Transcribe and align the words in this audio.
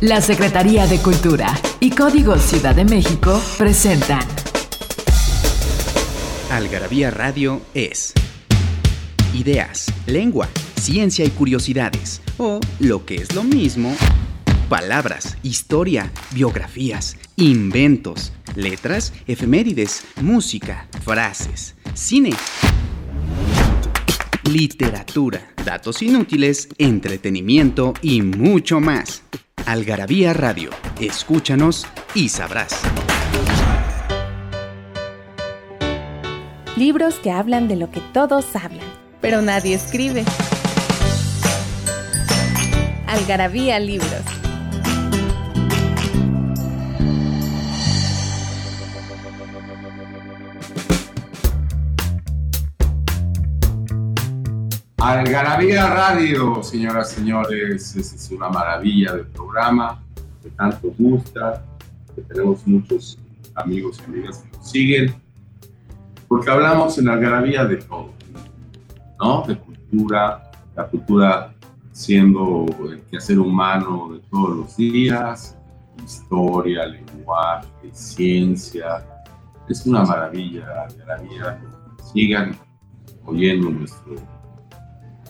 La 0.00 0.20
Secretaría 0.20 0.86
de 0.86 0.98
Cultura 0.98 1.54
y 1.80 1.90
Código 1.90 2.36
Ciudad 2.36 2.74
de 2.74 2.84
México 2.84 3.40
presentan. 3.56 4.26
Algarabía 6.50 7.10
Radio 7.10 7.62
es. 7.74 8.12
Ideas, 9.32 9.86
lengua, 10.06 10.48
ciencia 10.78 11.24
y 11.24 11.30
curiosidades, 11.30 12.20
o 12.38 12.60
lo 12.80 13.06
que 13.06 13.16
es 13.16 13.34
lo 13.34 13.44
mismo, 13.44 13.96
palabras, 14.68 15.38
historia, 15.42 16.10
biografías, 16.32 17.16
inventos, 17.36 18.32
letras, 18.56 19.12
efemérides, 19.26 20.04
música, 20.20 20.88
frases, 21.02 21.76
cine, 21.94 22.30
literatura, 24.50 25.52
datos 25.64 26.02
inútiles, 26.02 26.68
entretenimiento 26.78 27.94
y 28.02 28.22
mucho 28.22 28.80
más. 28.80 29.22
Algarabía 29.66 30.34
Radio, 30.34 30.68
escúchanos 31.00 31.86
y 32.14 32.28
sabrás. 32.28 32.82
Libros 36.76 37.14
que 37.14 37.30
hablan 37.30 37.66
de 37.66 37.76
lo 37.76 37.90
que 37.90 38.00
todos 38.12 38.54
hablan, 38.56 38.86
pero 39.22 39.40
nadie 39.40 39.74
escribe. 39.74 40.24
Algarabía 43.06 43.78
Libros. 43.78 44.43
Algarabía 55.06 55.86
Radio, 55.90 56.62
señoras 56.62 57.12
y 57.12 57.16
señores, 57.16 57.94
es 57.94 58.30
una 58.30 58.48
maravilla 58.48 59.12
de 59.12 59.24
programa 59.24 60.02
que 60.42 60.48
tanto 60.48 60.94
gusta, 60.98 61.62
que 62.14 62.22
tenemos 62.22 62.66
muchos 62.66 63.18
amigos 63.54 64.00
y 64.00 64.10
amigas 64.10 64.38
que 64.38 64.56
nos 64.56 64.70
siguen, 64.70 65.14
porque 66.26 66.50
hablamos 66.50 66.96
en 66.96 67.10
Algarabía 67.10 67.66
de 67.66 67.76
todo, 67.76 68.12
¿no? 69.20 69.42
De 69.46 69.58
cultura, 69.58 70.50
la 70.74 70.86
cultura 70.86 71.54
siendo 71.92 72.64
el 72.90 73.02
quehacer 73.02 73.38
humano 73.38 74.08
de 74.10 74.20
todos 74.30 74.56
los 74.56 74.76
días, 74.78 75.54
historia, 76.02 76.86
lenguaje, 76.86 77.68
ciencia. 77.92 79.06
Es 79.68 79.84
una 79.84 80.02
maravilla, 80.02 80.86
Algarabía. 80.88 81.60
Sigan 82.10 82.56
oyendo 83.26 83.68
nuestro 83.68 84.33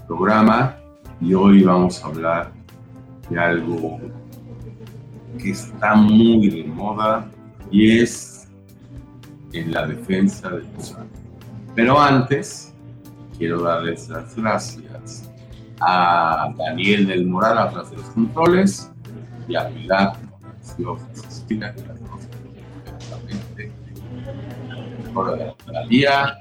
programa 0.07 0.77
y 1.21 1.35
hoy 1.35 1.63
vamos 1.63 2.03
a 2.03 2.09
hablar 2.09 2.53
de 3.29 3.39
algo 3.39 4.01
que 5.39 5.51
está 5.51 5.95
muy 5.95 6.49
de 6.49 6.65
moda 6.65 7.31
y 7.71 8.01
es 8.01 8.49
en 9.53 9.73
la 9.73 9.87
defensa 9.87 10.51
del 10.51 10.67
usuario. 10.77 11.11
Pero 11.75 12.01
antes, 12.01 12.75
quiero 13.39 13.63
darles 13.63 14.09
las 14.09 14.37
gracias 14.37 15.31
a 15.81 16.53
Daniel 16.57 17.07
del 17.07 17.27
Moral 17.27 17.59
atrás 17.59 17.91
de 17.91 17.97
los 17.97 18.07
controles 18.11 18.91
y 19.49 19.57
a 19.57 19.69
Pilar 19.69 20.17
que 20.77 20.83
las 20.83 21.81
perfectamente 22.71 23.73
de 25.67 25.73
la 25.73 25.87
día 25.87 26.39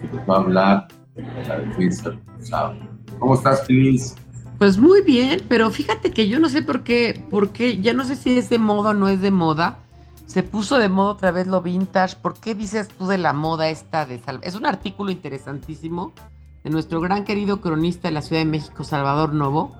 que 0.00 0.08
nos 0.08 0.28
va 0.28 0.34
a 0.34 0.38
hablar 0.38 0.88
de 1.14 1.22
la 1.48 1.58
defensa 1.58 2.10
del 2.10 2.20
usuario. 2.40 2.85
¿Cómo 3.18 3.34
estás, 3.34 3.66
Feliz? 3.66 4.14
Pues 4.58 4.78
muy 4.78 5.02
bien, 5.02 5.42
pero 5.48 5.70
fíjate 5.70 6.12
que 6.12 6.28
yo 6.28 6.40
no 6.40 6.48
sé 6.48 6.62
por 6.62 6.82
qué, 6.82 7.22
porque 7.30 7.78
ya 7.80 7.92
no 7.92 8.04
sé 8.04 8.16
si 8.16 8.38
es 8.38 8.48
de 8.48 8.58
moda 8.58 8.90
o 8.90 8.94
no 8.94 9.08
es 9.08 9.20
de 9.20 9.30
moda. 9.30 9.78
Se 10.26 10.42
puso 10.42 10.78
de 10.78 10.88
moda 10.88 11.12
otra 11.12 11.30
vez 11.30 11.46
lo 11.46 11.62
vintage. 11.62 12.16
¿Por 12.16 12.34
qué 12.34 12.54
dices 12.54 12.88
tú 12.88 13.06
de 13.06 13.18
la 13.18 13.32
moda 13.32 13.68
esta 13.68 14.06
de 14.06 14.20
Es 14.42 14.54
un 14.54 14.66
artículo 14.66 15.10
interesantísimo 15.10 16.12
de 16.64 16.70
nuestro 16.70 17.00
gran 17.00 17.24
querido 17.24 17.60
cronista 17.60 18.08
de 18.08 18.14
la 18.14 18.22
Ciudad 18.22 18.40
de 18.40 18.50
México, 18.50 18.82
Salvador 18.82 19.32
Novo, 19.34 19.76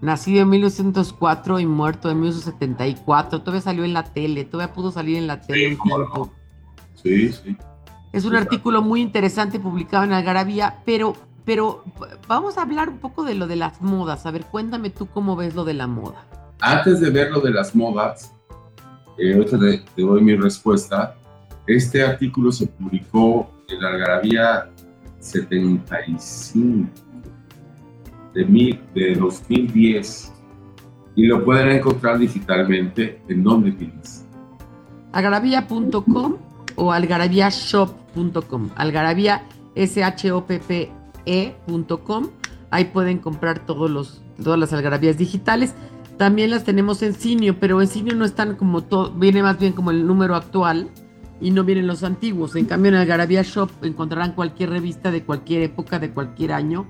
nacido 0.00 0.42
en 0.42 0.50
1904 0.50 1.60
y 1.60 1.66
muerto 1.66 2.10
en 2.10 2.20
1974. 2.20 3.40
Todavía 3.40 3.62
salió 3.62 3.84
en 3.84 3.94
la 3.94 4.04
tele, 4.04 4.44
todavía 4.44 4.74
pudo 4.74 4.90
salir 4.90 5.16
en 5.16 5.28
la 5.28 5.40
tele 5.40 5.76
un 5.76 5.82
tiempo. 5.82 6.32
Sí, 6.94 7.32
sí. 7.32 7.56
Es 8.12 8.24
un 8.24 8.34
artículo 8.34 8.82
muy 8.82 9.00
interesante 9.00 9.60
publicado 9.60 10.04
en 10.04 10.12
Algarabía, 10.12 10.82
pero 10.84 11.14
pero 11.46 11.84
vamos 12.26 12.58
a 12.58 12.62
hablar 12.62 12.88
un 12.88 12.98
poco 12.98 13.22
de 13.24 13.34
lo 13.34 13.46
de 13.46 13.54
las 13.54 13.80
modas. 13.80 14.26
A 14.26 14.32
ver, 14.32 14.44
cuéntame 14.44 14.90
tú 14.90 15.06
cómo 15.06 15.36
ves 15.36 15.54
lo 15.54 15.64
de 15.64 15.74
la 15.74 15.86
moda. 15.86 16.26
Antes 16.60 17.00
de 17.00 17.08
ver 17.08 17.30
lo 17.30 17.40
de 17.40 17.52
las 17.52 17.74
modas, 17.74 18.34
eh, 19.16 19.32
ahorita 19.32 19.56
te, 19.58 20.02
doy 20.02 20.22
mi 20.22 20.34
respuesta. 20.34 21.16
Este 21.66 22.02
artículo 22.02 22.50
se 22.50 22.66
publicó 22.66 23.48
en 23.68 23.80
la 23.80 23.90
Algarabía 23.90 24.70
75 25.20 26.90
de, 28.34 28.44
mil, 28.44 28.80
de 28.92 29.14
2010 29.14 30.32
y 31.14 31.26
lo 31.26 31.44
pueden 31.44 31.68
encontrar 31.70 32.18
digitalmente 32.18 33.22
en 33.28 33.44
donde 33.44 33.70
tienes. 33.70 34.26
Algarabía.com 35.12 36.36
o 36.74 36.92
algarabíashop.com. 36.92 38.70
Algarabía 38.74 39.42
S-H-O-P-P 39.76 40.95
e.com. 41.26 42.28
Ahí 42.70 42.86
pueden 42.86 43.18
comprar 43.18 43.66
todos 43.66 43.90
los, 43.90 44.22
todas 44.42 44.58
las 44.58 44.72
algarabías 44.72 45.18
digitales. 45.18 45.74
También 46.16 46.50
las 46.50 46.64
tenemos 46.64 47.02
en 47.02 47.14
Cinio, 47.14 47.60
pero 47.60 47.82
en 47.82 47.88
Cinio 47.88 48.14
no 48.14 48.24
están 48.24 48.56
como 48.56 48.82
todo, 48.82 49.10
viene 49.10 49.42
más 49.42 49.58
bien 49.58 49.74
como 49.74 49.90
el 49.90 50.06
número 50.06 50.34
actual 50.34 50.88
y 51.40 51.50
no 51.50 51.64
vienen 51.64 51.86
los 51.86 52.02
antiguos. 52.02 52.56
En 52.56 52.64
cambio, 52.64 52.90
en 52.90 52.96
Algarabía 52.96 53.42
Shop 53.42 53.70
encontrarán 53.82 54.32
cualquier 54.32 54.70
revista 54.70 55.10
de 55.10 55.22
cualquier 55.24 55.62
época, 55.62 55.98
de 55.98 56.10
cualquier 56.10 56.52
año, 56.52 56.86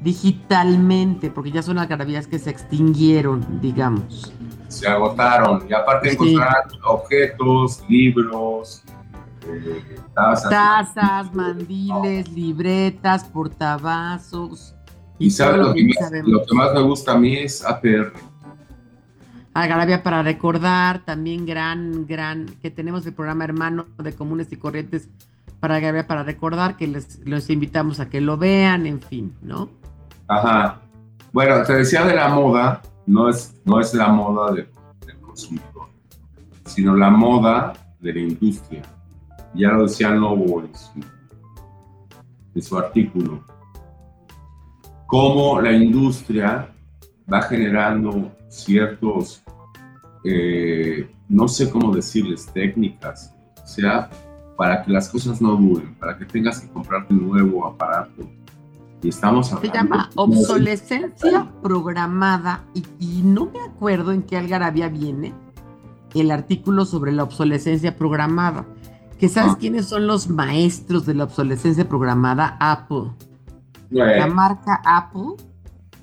digitalmente, 0.00 1.30
porque 1.30 1.50
ya 1.50 1.62
son 1.62 1.78
algarabías 1.78 2.26
que 2.26 2.38
se 2.38 2.50
extinguieron, 2.50 3.60
digamos. 3.60 4.32
Se 4.68 4.88
agotaron 4.88 5.66
y 5.68 5.74
aparte 5.74 6.12
encontrarán 6.12 6.62
objetos, 6.84 7.84
libros, 7.88 8.82
tazas, 10.14 11.34
mandiles, 11.34 12.30
libretas, 12.32 13.24
portavasos. 13.24 14.74
Y, 15.18 15.30
sabe 15.30 15.58
lo 15.58 15.74
que, 15.74 16.54
más 16.54 16.72
me 16.72 16.82
gusta 16.82 17.12
a 17.12 17.18
mí 17.18 17.36
es 17.36 17.64
APR. 17.64 18.12
Algarabia 19.52 20.02
para 20.02 20.22
recordar, 20.22 21.04
también 21.04 21.44
gran, 21.44 22.06
gran, 22.06 22.46
que 22.62 22.70
tenemos 22.70 23.04
el 23.06 23.12
programa 23.12 23.44
hermano 23.44 23.86
de 23.98 24.14
comunes 24.14 24.50
y 24.52 24.56
corrientes 24.56 25.08
para 25.58 25.76
Algarabia 25.76 26.06
para 26.06 26.22
recordar, 26.22 26.76
que 26.76 26.86
les 26.86 27.20
los 27.26 27.50
invitamos 27.50 28.00
a 28.00 28.08
que 28.08 28.20
lo 28.20 28.38
vean, 28.38 28.86
en 28.86 29.00
fin, 29.00 29.34
¿no? 29.42 29.68
Ajá. 30.28 30.80
Bueno, 31.32 31.62
te 31.64 31.74
decía 31.74 32.04
de 32.04 32.14
la 32.14 32.28
moda, 32.28 32.80
no 33.06 33.28
es, 33.28 33.54
no 33.64 33.80
es 33.80 33.92
la 33.92 34.08
moda 34.08 34.52
del 34.52 34.68
consumidor, 35.20 35.88
sino 36.64 36.96
la 36.96 37.10
moda 37.10 37.74
de 38.00 38.14
la 38.14 38.20
industria 38.20 38.82
ya 39.54 39.68
lo 39.72 39.84
decía 39.84 40.10
Novo 40.10 40.62
en 42.54 42.62
su, 42.62 42.78
artículo, 42.78 43.44
cómo 45.06 45.60
la 45.60 45.72
industria 45.72 46.68
va 47.32 47.42
generando 47.42 48.32
ciertos, 48.48 49.42
eh, 50.24 51.10
no 51.28 51.48
sé 51.48 51.70
cómo 51.70 51.94
decirles, 51.94 52.46
técnicas, 52.52 53.34
o 53.62 53.66
sea, 53.66 54.10
para 54.56 54.82
que 54.82 54.92
las 54.92 55.08
cosas 55.08 55.40
no 55.40 55.56
duren, 55.56 55.94
para 55.94 56.18
que 56.18 56.24
tengas 56.24 56.60
que 56.60 56.68
comprarte 56.68 57.14
un 57.14 57.28
nuevo 57.28 57.66
aparato. 57.66 58.28
Y 59.02 59.08
estamos 59.08 59.48
Se 59.48 59.68
llama 59.68 60.10
obsolescencia 60.14 61.50
programada 61.62 62.64
y, 62.74 62.84
y, 62.98 63.22
no 63.22 63.46
me 63.46 63.60
acuerdo 63.62 64.12
en 64.12 64.22
qué 64.22 64.36
algarabía 64.36 64.90
viene 64.90 65.32
el 66.14 66.30
artículo 66.30 66.84
sobre 66.84 67.12
la 67.12 67.22
obsolescencia 67.22 67.96
programada 67.96 68.66
que 69.20 69.28
sabes 69.28 69.56
quiénes 69.56 69.86
son 69.86 70.06
los 70.06 70.30
maestros 70.30 71.04
de 71.04 71.14
la 71.14 71.24
obsolescencia 71.24 71.86
programada, 71.86 72.56
Apple. 72.58 73.10
La 73.90 74.26
marca 74.26 74.80
Apple, 74.84 75.36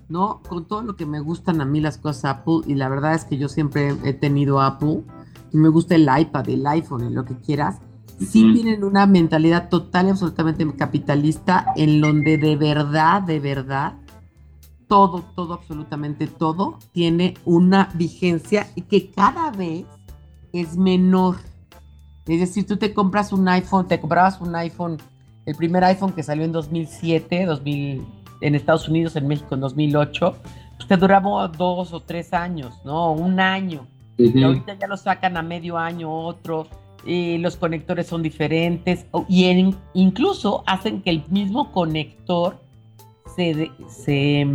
¿no? 0.07 0.41
Con 0.47 0.65
todo 0.65 0.83
lo 0.83 0.95
que 0.95 1.07
me 1.07 1.19
gustan 1.19 1.59
a 1.59 1.65
mí 1.65 1.79
las 1.79 1.97
cosas 1.97 2.25
Apple, 2.25 2.59
y 2.67 2.75
la 2.75 2.89
verdad 2.89 3.15
es 3.15 3.25
que 3.25 3.39
yo 3.39 3.49
siempre 3.49 3.97
he 4.03 4.13
tenido 4.13 4.61
Apple, 4.61 5.03
y 5.51 5.57
me 5.57 5.69
gusta 5.69 5.95
el 5.95 6.03
iPad, 6.03 6.47
el 6.47 6.67
iPhone, 6.67 7.11
lo 7.15 7.25
que 7.25 7.35
quieras, 7.37 7.79
sí 8.19 8.53
tienen 8.53 8.83
una 8.83 9.07
mentalidad 9.07 9.69
total 9.69 10.07
y 10.07 10.09
absolutamente 10.11 10.67
capitalista 10.75 11.73
en 11.75 12.01
donde 12.01 12.37
de 12.37 12.55
verdad, 12.55 13.23
de 13.23 13.39
verdad, 13.39 13.93
todo, 14.87 15.23
todo, 15.35 15.55
absolutamente 15.55 16.27
todo 16.27 16.77
tiene 16.91 17.33
una 17.45 17.89
vigencia 17.95 18.67
y 18.75 18.83
que 18.83 19.09
cada 19.09 19.49
vez 19.49 19.85
es 20.53 20.77
menor. 20.77 21.37
Es 22.27 22.39
decir, 22.39 22.67
tú 22.67 22.77
te 22.77 22.93
compras 22.93 23.31
un 23.31 23.47
iPhone, 23.47 23.87
te 23.87 23.99
comprabas 23.99 24.41
un 24.41 24.55
iPhone, 24.55 24.97
el 25.45 25.55
primer 25.55 25.83
iPhone 25.85 26.11
que 26.11 26.23
salió 26.23 26.43
en 26.43 26.51
2007, 26.51 27.45
2000, 27.45 28.05
en 28.41 28.55
Estados 28.55 28.87
Unidos, 28.89 29.15
en 29.15 29.27
México 29.27 29.55
en 29.55 29.61
2008, 29.61 30.35
pues 30.75 30.87
te 30.87 30.97
duraba 30.97 31.47
dos 31.47 31.93
o 31.93 32.01
tres 32.01 32.33
años, 32.33 32.81
¿no? 32.83 33.13
Un 33.13 33.39
año. 33.39 33.87
Y 34.17 34.43
ahorita 34.43 34.73
ya 34.75 34.87
lo 34.87 34.97
sacan 34.97 35.37
a 35.37 35.41
medio 35.41 35.77
año 35.77 36.11
otro, 36.11 36.67
los 37.05 37.55
conectores 37.55 38.07
son 38.07 38.21
diferentes 38.21 39.05
y 39.29 39.73
incluso 39.93 40.63
hacen 40.65 41.01
que 41.01 41.11
el 41.11 41.23
mismo 41.29 41.71
conector 41.71 42.59
se, 43.35 43.71
se, 43.87 44.47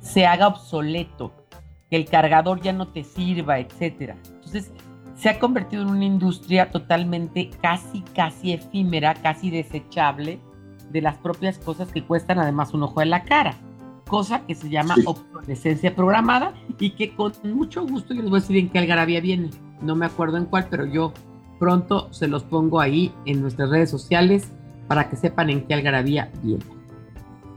se 0.00 0.26
haga 0.26 0.48
obsoleto, 0.48 1.32
que 1.90 1.96
el 1.96 2.06
cargador 2.06 2.60
ya 2.62 2.72
no 2.72 2.88
te 2.88 3.04
sirva, 3.04 3.58
etcétera. 3.58 4.16
Entonces, 4.24 4.72
se 5.18 5.28
ha 5.28 5.38
convertido 5.40 5.82
en 5.82 5.90
una 5.90 6.04
industria 6.04 6.70
totalmente 6.70 7.50
casi, 7.60 8.02
casi 8.14 8.52
efímera, 8.52 9.14
casi 9.14 9.50
desechable 9.50 10.38
de 10.90 11.02
las 11.02 11.16
propias 11.16 11.58
cosas 11.58 11.90
que 11.90 12.04
cuestan 12.04 12.38
además 12.38 12.72
un 12.72 12.84
ojo 12.84 13.00
de 13.00 13.06
la 13.06 13.24
cara, 13.24 13.56
cosa 14.06 14.46
que 14.46 14.54
se 14.54 14.70
llama 14.70 14.94
obsolescencia 15.04 15.94
programada 15.94 16.54
y 16.78 16.90
que 16.90 17.14
con 17.14 17.32
mucho 17.42 17.84
gusto 17.84 18.14
yo 18.14 18.22
les 18.22 18.30
voy 18.30 18.38
a 18.38 18.42
decir 18.42 18.56
en 18.58 18.68
qué 18.70 18.78
algarabía 18.78 19.20
viene. 19.20 19.50
No 19.82 19.96
me 19.96 20.06
acuerdo 20.06 20.36
en 20.36 20.44
cuál, 20.44 20.68
pero 20.70 20.86
yo 20.86 21.12
pronto 21.58 22.12
se 22.12 22.28
los 22.28 22.44
pongo 22.44 22.80
ahí 22.80 23.12
en 23.26 23.42
nuestras 23.42 23.70
redes 23.70 23.90
sociales 23.90 24.52
para 24.86 25.10
que 25.10 25.16
sepan 25.16 25.50
en 25.50 25.66
qué 25.66 25.74
algarabía 25.74 26.30
viene. 26.44 26.64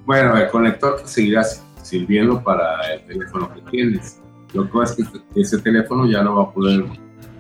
Bueno, 0.08 0.36
el 0.36 0.50
conector 0.50 1.00
seguirá 1.06 1.44
sirviendo 1.44 2.44
para 2.44 2.92
el 2.92 3.06
teléfono 3.06 3.54
que 3.54 3.62
tienes. 3.70 4.20
Lo 4.54 4.64
que 4.64 4.80
pasa 4.80 4.96
es 5.00 5.08
que 5.10 5.42
ese 5.42 5.60
teléfono 5.60 6.08
ya 6.08 6.24
no 6.24 6.36
va 6.36 6.44
a 6.46 6.52
poder 6.52 6.86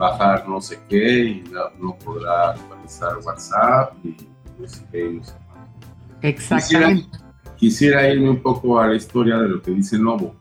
bajar 0.01 0.49
no 0.49 0.59
sé 0.59 0.79
qué 0.89 1.23
y 1.25 1.43
no, 1.79 1.95
podrá 2.03 2.51
actualizar 2.51 3.17
WhatsApp 3.23 3.93
y 4.03 4.15
no 4.59 4.67
sé 4.67 4.85
qué. 4.91 5.21
Exactamente. 6.23 7.17
Quisiera, 7.55 8.09
irme 8.09 8.31
un 8.31 8.41
poco 8.41 8.79
a 8.79 8.87
la 8.87 8.95
historia 8.95 9.37
de 9.37 9.47
lo 9.47 9.61
que 9.61 9.69
dice 9.69 9.99
Novo. 9.99 10.35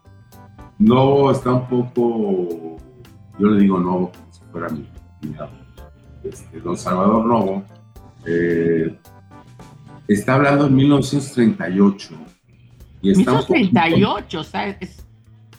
Novo 0.79 1.31
está 1.31 1.53
un 1.53 1.69
poco, 1.69 2.79
yo 3.39 3.49
le 3.49 3.61
digo 3.61 3.79
Novo 3.79 4.11
como 4.11 4.33
si 4.33 4.41
fuera 4.51 4.69
mi, 4.71 4.89
este, 6.25 6.61
don 6.61 6.79
Salvador 6.79 7.27
Novo, 7.27 7.63
eh, 8.25 8.99
está 10.09 10.37
hablando 10.37 10.67
en 10.69 10.75
1938. 10.75 12.15
Y 13.03 13.11
está 13.11 13.33
1938, 13.33 14.41
o 14.41 14.45
sea, 14.45 14.71
es, 14.81 15.00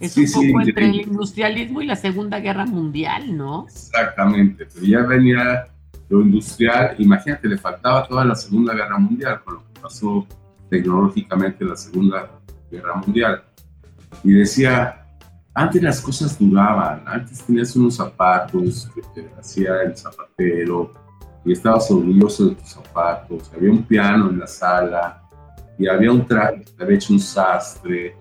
es 0.02 0.36
un 0.36 0.48
poco 0.48 0.62
entre 0.62 0.86
el 0.86 1.02
industrialismo 1.02 1.82
y 1.82 1.86
la 1.86 1.96
Segunda 1.96 2.40
Guerra 2.40 2.66
Mundial, 2.66 3.38
¿no? 3.38 3.66
Exactamente, 3.68 4.68
pero 4.74 4.86
ya 4.86 5.02
venía 5.04 5.68
lo 6.10 6.22
industrial, 6.22 6.96
imagínate, 6.98 7.48
le 7.48 7.58
faltaba 7.58 8.08
toda 8.08 8.26
la 8.26 8.36
Segunda 8.36 8.74
Guerra 8.74 8.98
Mundial 8.98 9.42
con 9.44 9.56
lo 9.56 9.60
que 9.62 9.80
pasó 9.80 10.28
tecnológicamente 10.70 11.64
en 11.64 11.70
la 11.70 11.76
Segunda 11.76 12.32
Guerra 12.70 12.96
Mundial. 12.96 13.44
Y 14.24 14.32
decía, 14.34 15.06
antes 15.54 15.82
las 15.82 16.02
cosas 16.02 16.38
duraban, 16.38 17.04
antes 17.06 17.44
tenías 17.44 17.76
unos 17.76 17.96
zapatos 17.96 18.90
que 18.94 19.02
te 19.14 19.30
hacía 19.40 19.84
el 19.84 19.96
zapatero 19.96 20.94
y 21.46 21.54
estabas 21.54 21.90
orgulloso 21.92 22.48
de 22.48 22.56
tus 22.56 22.70
zapatos, 22.70 23.52
había 23.56 23.72
un 23.72 23.84
piano 23.84 24.30
en 24.30 24.40
la 24.40 24.48
sala 24.48 25.22
y 25.78 25.88
había 25.88 26.12
un 26.12 26.26
traje 26.26 26.62
que 26.62 26.72
te 26.72 26.84
había 26.84 26.96
hecho 26.96 27.14
un 27.14 27.20
sastre 27.20 28.16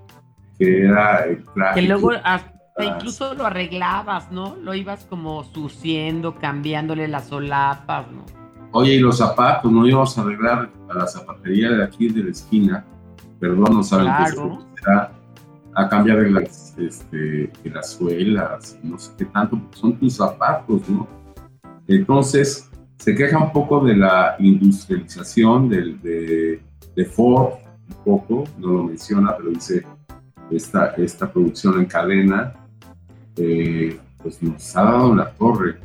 que 0.61 0.85
era 0.85 1.25
el 1.25 1.43
Que 1.75 1.83
luego 1.83 2.13
hasta 2.23 2.85
incluso 2.85 3.35
lo 3.35 3.47
arreglabas, 3.47 4.31
¿no? 4.31 4.57
Lo 4.57 4.75
ibas 4.75 5.07
como 5.07 5.43
suciendo, 5.43 6.35
cambiándole 6.37 7.09
las 7.09 7.29
solapas, 7.29 8.07
¿no? 8.13 8.25
Oye, 8.73 8.95
y 8.95 8.99
los 9.01 9.19
zapatos, 9.19 9.73
no 9.73 9.87
íbamos 9.87 10.17
a 10.17 10.21
arreglar 10.23 10.71
a 10.89 10.95
la 10.95 11.07
zapatería 11.07 11.71
de 11.71 11.83
aquí 11.83 12.09
de 12.09 12.25
la 12.25 12.31
esquina, 12.31 12.85
perdón, 13.41 13.75
no 13.75 13.83
saben 13.83 14.07
claro. 14.07 14.59
qué 14.77 14.93
a 15.75 15.89
cambiar 15.89 16.19
las, 16.31 16.77
este, 16.79 17.51
las 17.65 17.93
suelas, 17.93 18.79
no 18.83 18.99
sé 18.99 19.13
qué 19.17 19.25
tanto, 19.25 19.59
son 19.73 19.97
tus 19.99 20.17
zapatos, 20.17 20.89
¿no? 20.89 21.09
Entonces, 21.87 22.71
se 22.99 23.15
queja 23.15 23.39
un 23.39 23.53
poco 23.53 23.85
de 23.85 23.97
la 23.97 24.37
industrialización 24.39 25.69
del, 25.69 26.01
de, 26.03 26.63
de 26.95 27.05
Ford, 27.07 27.55
un 27.89 28.05
poco, 28.05 28.45
no 28.59 28.69
lo 28.69 28.85
menciona, 28.85 29.35
pero 29.37 29.51
dice 29.51 29.85
esta, 30.51 30.89
esta 30.97 31.31
producción 31.33 31.79
en 31.79 31.87
cadena, 31.87 32.53
eh, 33.37 33.99
pues 34.23 34.43
nos 34.43 34.77
ha 34.77 34.83
dado 34.83 35.15
la 35.15 35.31
torre. 35.33 35.79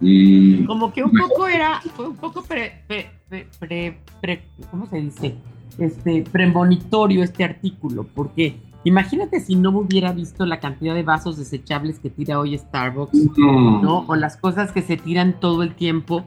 Y, 0.00 0.64
Como 0.64 0.92
que 0.92 1.04
un 1.04 1.12
poco 1.12 1.46
era, 1.46 1.80
fue 1.94 2.08
un 2.08 2.16
poco 2.16 2.42
pre, 2.42 2.82
pre, 2.88 3.98
pre, 4.20 4.42
¿cómo 4.70 4.86
se 4.86 4.96
dice? 5.00 5.36
Este, 5.78 6.24
premonitorio 6.30 7.22
este 7.22 7.44
artículo, 7.44 8.04
porque 8.14 8.60
imagínate 8.84 9.40
si 9.40 9.54
no 9.54 9.70
hubiera 9.70 10.12
visto 10.12 10.44
la 10.44 10.60
cantidad 10.60 10.94
de 10.94 11.02
vasos 11.02 11.38
desechables 11.38 11.98
que 11.98 12.10
tira 12.10 12.38
hoy 12.38 12.58
Starbucks, 12.58 13.38
¿no? 13.38 14.04
O 14.08 14.16
las 14.16 14.36
cosas 14.36 14.72
que 14.72 14.82
se 14.82 14.96
tiran 14.96 15.38
todo 15.38 15.62
el 15.62 15.74
tiempo, 15.74 16.24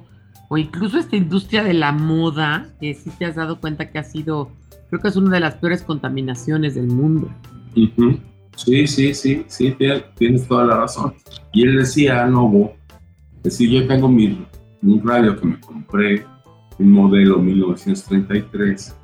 o 0.48 0.58
incluso 0.58 0.98
esta 0.98 1.16
industria 1.16 1.64
de 1.64 1.74
la 1.74 1.92
moda, 1.92 2.70
que 2.80 2.94
sí 2.94 3.12
te 3.18 3.26
has 3.26 3.36
dado 3.36 3.60
cuenta 3.60 3.92
que 3.92 4.00
ha 4.00 4.04
sido, 4.04 4.50
creo 4.90 5.02
que 5.02 5.10
es 5.10 5.16
una 5.16 5.32
de 5.32 5.42
las 5.42 5.56
peores 5.56 5.84
contaminaciones 5.84 6.76
del 6.76 6.88
mundo. 6.88 7.30
Sí, 8.56 8.88
sí, 8.88 9.14
sí, 9.14 9.46
sí, 9.48 9.78
tienes 10.16 10.48
toda 10.48 10.66
la 10.66 10.78
razón. 10.78 11.14
Y 11.52 11.64
él 11.64 11.78
decía, 11.78 12.26
Novo, 12.26 12.74
decir, 13.44 13.70
yo 13.70 13.86
tengo 13.88 14.08
mi, 14.08 14.46
un 14.82 15.06
radio 15.06 15.40
que 15.40 15.46
me 15.46 15.60
compré, 15.60 16.26
un 16.80 16.92
modelo 16.92 17.38
1933, 17.40 18.96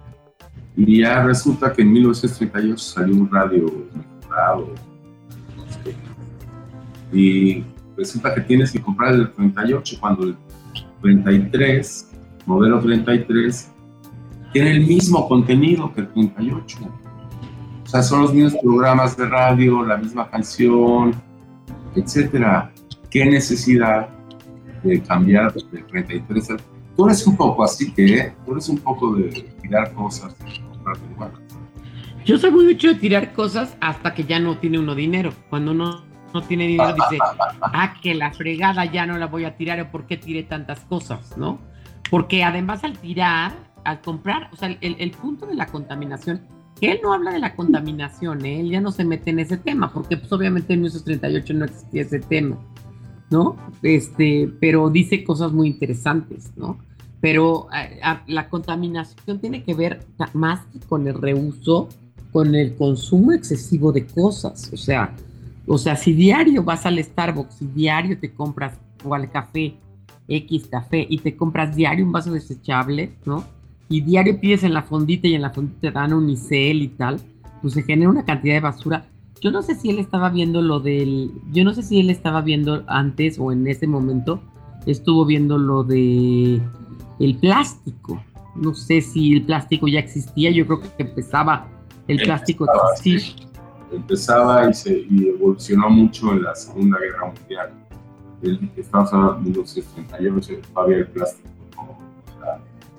y 0.77 1.01
ya 1.01 1.23
resulta 1.23 1.73
que 1.73 1.81
en 1.81 1.91
1938 1.91 2.77
salió 2.77 3.15
un 3.15 3.29
radio 3.29 3.65
mejorado. 3.93 4.73
Y 7.11 7.63
resulta 7.97 8.33
que 8.33 8.41
tienes 8.41 8.71
que 8.71 8.81
comprar 8.81 9.13
el 9.15 9.31
38 9.33 9.97
cuando 9.99 10.23
el 10.23 10.35
33, 11.01 12.11
modelo 12.45 12.79
33, 12.79 13.71
tiene 14.53 14.71
el 14.71 14.87
mismo 14.87 15.27
contenido 15.27 15.93
que 15.93 16.01
el 16.01 16.07
38 16.07 16.77
o 16.83 17.00
sea, 17.91 18.03
son 18.03 18.21
los 18.21 18.33
mismos 18.33 18.55
programas 18.61 19.17
de 19.17 19.27
radio, 19.27 19.83
la 19.83 19.97
misma 19.97 20.29
canción, 20.29 21.13
etcétera. 21.93 22.71
¿Qué 23.09 23.25
necesidad 23.25 24.07
de 24.81 25.01
cambiar 25.01 25.53
de 25.53 25.81
33 25.83 26.47
Tú 26.95 27.05
eres 27.05 27.27
un 27.27 27.35
poco 27.35 27.65
así 27.65 27.91
que, 27.91 28.33
tú 28.45 28.53
eres 28.53 28.69
un 28.69 28.77
poco 28.77 29.15
de 29.15 29.29
tirar 29.61 29.91
cosas, 29.93 30.33
Yo 32.23 32.37
soy 32.37 32.51
muy 32.51 32.65
mucho 32.65 32.87
de 32.87 32.95
tirar 32.95 33.33
cosas 33.33 33.75
hasta 33.81 34.13
que 34.13 34.23
ya 34.23 34.39
no 34.39 34.57
tiene 34.57 34.79
uno 34.79 34.95
dinero. 34.95 35.33
Cuando 35.49 35.71
uno 35.71 36.05
no 36.33 36.41
tiene 36.43 36.67
dinero 36.67 36.93
dice, 36.93 37.21
ah, 37.61 37.93
que 38.01 38.15
la 38.15 38.31
fregada 38.31 38.85
ya 38.85 39.05
no 39.05 39.17
la 39.17 39.27
voy 39.27 39.43
a 39.43 39.57
tirar 39.57 39.81
o 39.81 39.91
por 39.91 40.07
qué 40.07 40.15
tiré 40.15 40.43
tantas 40.43 40.79
cosas, 40.81 41.37
¿no? 41.37 41.59
Porque 42.09 42.45
además 42.45 42.85
al 42.85 42.97
tirar, 42.97 43.51
al 43.83 43.99
comprar, 43.99 44.49
o 44.53 44.55
sea, 44.55 44.69
el, 44.69 44.95
el 44.97 45.11
punto 45.11 45.45
de 45.45 45.55
la 45.55 45.65
contaminación 45.65 46.41
él 46.87 46.99
no 47.03 47.13
habla 47.13 47.31
de 47.31 47.39
la 47.39 47.55
contaminación, 47.55 48.45
¿eh? 48.45 48.59
él 48.59 48.69
ya 48.69 48.81
no 48.81 48.91
se 48.91 49.05
mete 49.05 49.29
en 49.29 49.39
ese 49.39 49.57
tema, 49.57 49.91
porque 49.93 50.17
pues 50.17 50.31
obviamente 50.31 50.73
en 50.73 50.81
1938 50.81 51.53
no 51.53 51.65
existía 51.65 52.01
ese 52.01 52.19
tema, 52.19 52.57
¿no? 53.29 53.55
Este, 53.83 54.51
pero 54.59 54.89
dice 54.89 55.23
cosas 55.23 55.51
muy 55.51 55.67
interesantes, 55.67 56.51
¿no? 56.55 56.79
Pero 57.19 57.67
la 58.25 58.49
contaminación 58.49 59.39
tiene 59.39 59.63
que 59.63 59.75
ver 59.75 60.05
más 60.33 60.65
que 60.67 60.79
con 60.79 61.07
el 61.07 61.13
reuso, 61.13 61.87
con 62.31 62.55
el 62.55 62.75
consumo 62.75 63.31
excesivo 63.31 63.91
de 63.91 64.07
cosas, 64.07 64.71
o 64.73 64.77
sea, 64.77 65.13
o 65.67 65.77
sea, 65.77 65.95
si 65.95 66.13
diario 66.13 66.63
vas 66.63 66.85
al 66.85 67.01
Starbucks, 67.01 67.55
si 67.55 67.65
diario 67.67 68.17
te 68.19 68.33
compras 68.33 68.79
o 69.03 69.13
al 69.13 69.29
café, 69.31 69.75
X 70.27 70.67
café, 70.67 71.05
y 71.07 71.19
te 71.19 71.35
compras 71.35 71.75
diario 71.75 72.05
un 72.05 72.11
vaso 72.11 72.31
desechable, 72.31 73.13
¿no? 73.25 73.45
Y 73.91 73.99
diario 73.99 74.39
pides 74.39 74.63
en 74.63 74.73
la 74.73 74.83
fondita 74.83 75.27
y 75.27 75.35
en 75.35 75.41
la 75.41 75.49
fondita 75.49 75.81
te 75.81 75.91
dan 75.91 76.13
unicel 76.13 76.81
y 76.81 76.87
tal, 76.87 77.19
pues 77.61 77.73
se 77.73 77.83
genera 77.83 78.09
una 78.09 78.23
cantidad 78.23 78.55
de 78.55 78.61
basura. 78.61 79.05
Yo 79.41 79.51
no 79.51 79.61
sé 79.61 79.75
si 79.75 79.89
él 79.89 79.99
estaba 79.99 80.29
viendo 80.29 80.61
lo 80.61 80.79
del, 80.79 81.31
yo 81.51 81.65
no 81.65 81.73
sé 81.73 81.83
si 81.83 81.99
él 81.99 82.09
estaba 82.09 82.41
viendo 82.41 82.83
antes 82.87 83.37
o 83.37 83.51
en 83.51 83.67
ese 83.67 83.87
momento 83.87 84.41
estuvo 84.85 85.25
viendo 85.25 85.57
lo 85.57 85.83
de 85.83 86.61
el 87.19 87.35
plástico. 87.35 88.23
No 88.55 88.73
sé 88.73 89.01
si 89.01 89.33
el 89.33 89.43
plástico 89.43 89.89
ya 89.89 89.99
existía, 89.99 90.51
yo 90.51 90.65
creo 90.65 90.81
que 90.81 91.03
empezaba 91.03 91.67
el 92.07 92.17
plástico 92.21 92.65
a 92.69 92.93
existir. 92.93 93.45
Empezaba 93.91 94.69
y, 94.69 94.73
se, 94.73 95.05
evolucionó 95.09 95.89
mucho 95.89 96.31
en 96.31 96.43
la 96.43 96.55
Segunda 96.55 96.97
Guerra 96.97 97.33
Mundial. 97.33 97.71
Estamos 98.77 99.11
hablando 99.11 99.33
de 99.33 99.41
1938, 99.41 100.53
todavía 100.73 100.97
el 100.97 101.07
plástico 101.07 101.50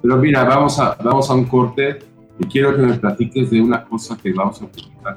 pero 0.03 0.17
mira, 0.17 0.45
vamos 0.45 0.79
a, 0.81 0.97
vamos 1.03 1.31
a 1.31 1.35
un 1.35 1.45
corte 1.45 2.01
y 2.39 2.45
quiero 2.47 2.75
que 2.75 2.83
me 2.83 2.95
platiques 2.95 3.51
de 3.51 3.61
una 3.61 3.85
cosa 3.85 4.17
que 4.17 4.33
vamos 4.33 4.61
a 4.61 4.67
publicar 4.67 5.17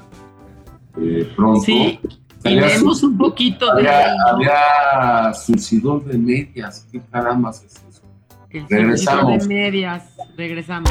eh, 0.98 1.30
pronto. 1.34 1.60
Sí, 1.60 1.98
tenemos 2.42 3.02
un 3.02 3.18
poquito 3.18 3.74
de... 3.74 3.88
Había 3.88 5.34
suicidor 5.34 6.04
de 6.04 6.16
medias, 6.16 6.86
¿qué 6.92 7.00
caramba 7.10 7.50
es 7.50 7.64
eso? 7.64 8.02
El 8.50 8.66
regresamos. 8.68 9.42
de 9.42 9.48
medias, 9.48 10.04
regresamos. 10.36 10.90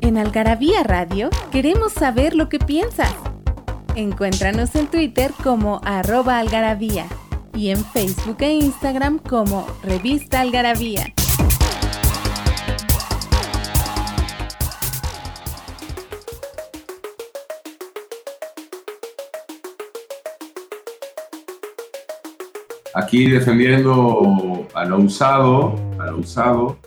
En 0.00 0.16
Algarabía 0.16 0.82
Radio 0.82 1.28
queremos 1.50 1.92
saber 1.92 2.34
lo 2.34 2.48
que 2.48 2.58
piensas. 2.58 3.14
Encuéntranos 3.96 4.74
en 4.76 4.86
Twitter 4.86 5.32
como 5.42 5.80
arroba 5.84 6.38
algarabía 6.38 7.06
y 7.54 7.70
en 7.70 7.84
Facebook 7.84 8.36
e 8.40 8.54
Instagram 8.54 9.18
como 9.18 9.66
revista 9.82 10.40
algarabía. 10.40 11.12
Aquí 22.94 23.30
defendiendo 23.30 24.66
a 24.74 24.84
lo 24.84 24.98
usado, 24.98 25.76
a 26.00 26.06
lo 26.06 26.18
usado, 26.18 26.78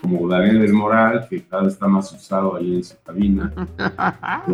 como 0.00 0.26
Daniel 0.26 0.60
del 0.60 0.72
Moral, 0.72 1.26
que 1.28 1.42
cada 1.42 1.64
vez 1.64 1.74
está 1.74 1.86
más 1.86 2.10
usado 2.12 2.56
ahí 2.56 2.76
en 2.76 2.84
su 2.84 2.94
cabina. 3.02 3.52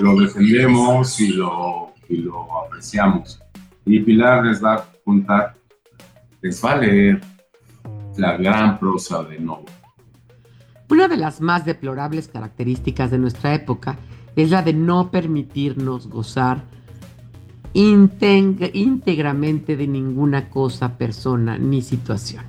lo, 0.00 0.20
defendemos 0.20 1.18
y 1.20 1.28
lo, 1.28 1.94
y 2.08 2.18
lo 2.18 2.64
apreciamos. 2.64 3.40
Y 3.86 4.00
Pilar 4.00 4.44
les 4.44 4.62
va 4.62 4.74
a 4.74 4.84
contar, 5.04 5.54
les 6.42 6.62
va 6.62 6.72
a 6.72 6.76
leer 6.76 7.20
la 8.16 8.36
gran 8.36 8.78
prosa 8.78 9.22
de 9.22 9.38
Novo. 9.38 9.64
Una 10.90 11.08
de 11.08 11.16
las 11.16 11.40
más 11.40 11.64
deplorables 11.64 12.28
características 12.28 13.10
de 13.10 13.18
nuestra 13.18 13.54
época 13.54 13.96
es 14.36 14.50
la 14.50 14.62
de 14.62 14.74
no 14.74 15.10
permitirnos 15.10 16.08
gozar 16.08 16.64
íntegramente 17.74 19.76
de 19.76 19.86
ninguna 19.86 20.48
cosa, 20.48 20.96
persona 20.96 21.58
ni 21.58 21.82
situación. 21.82 22.44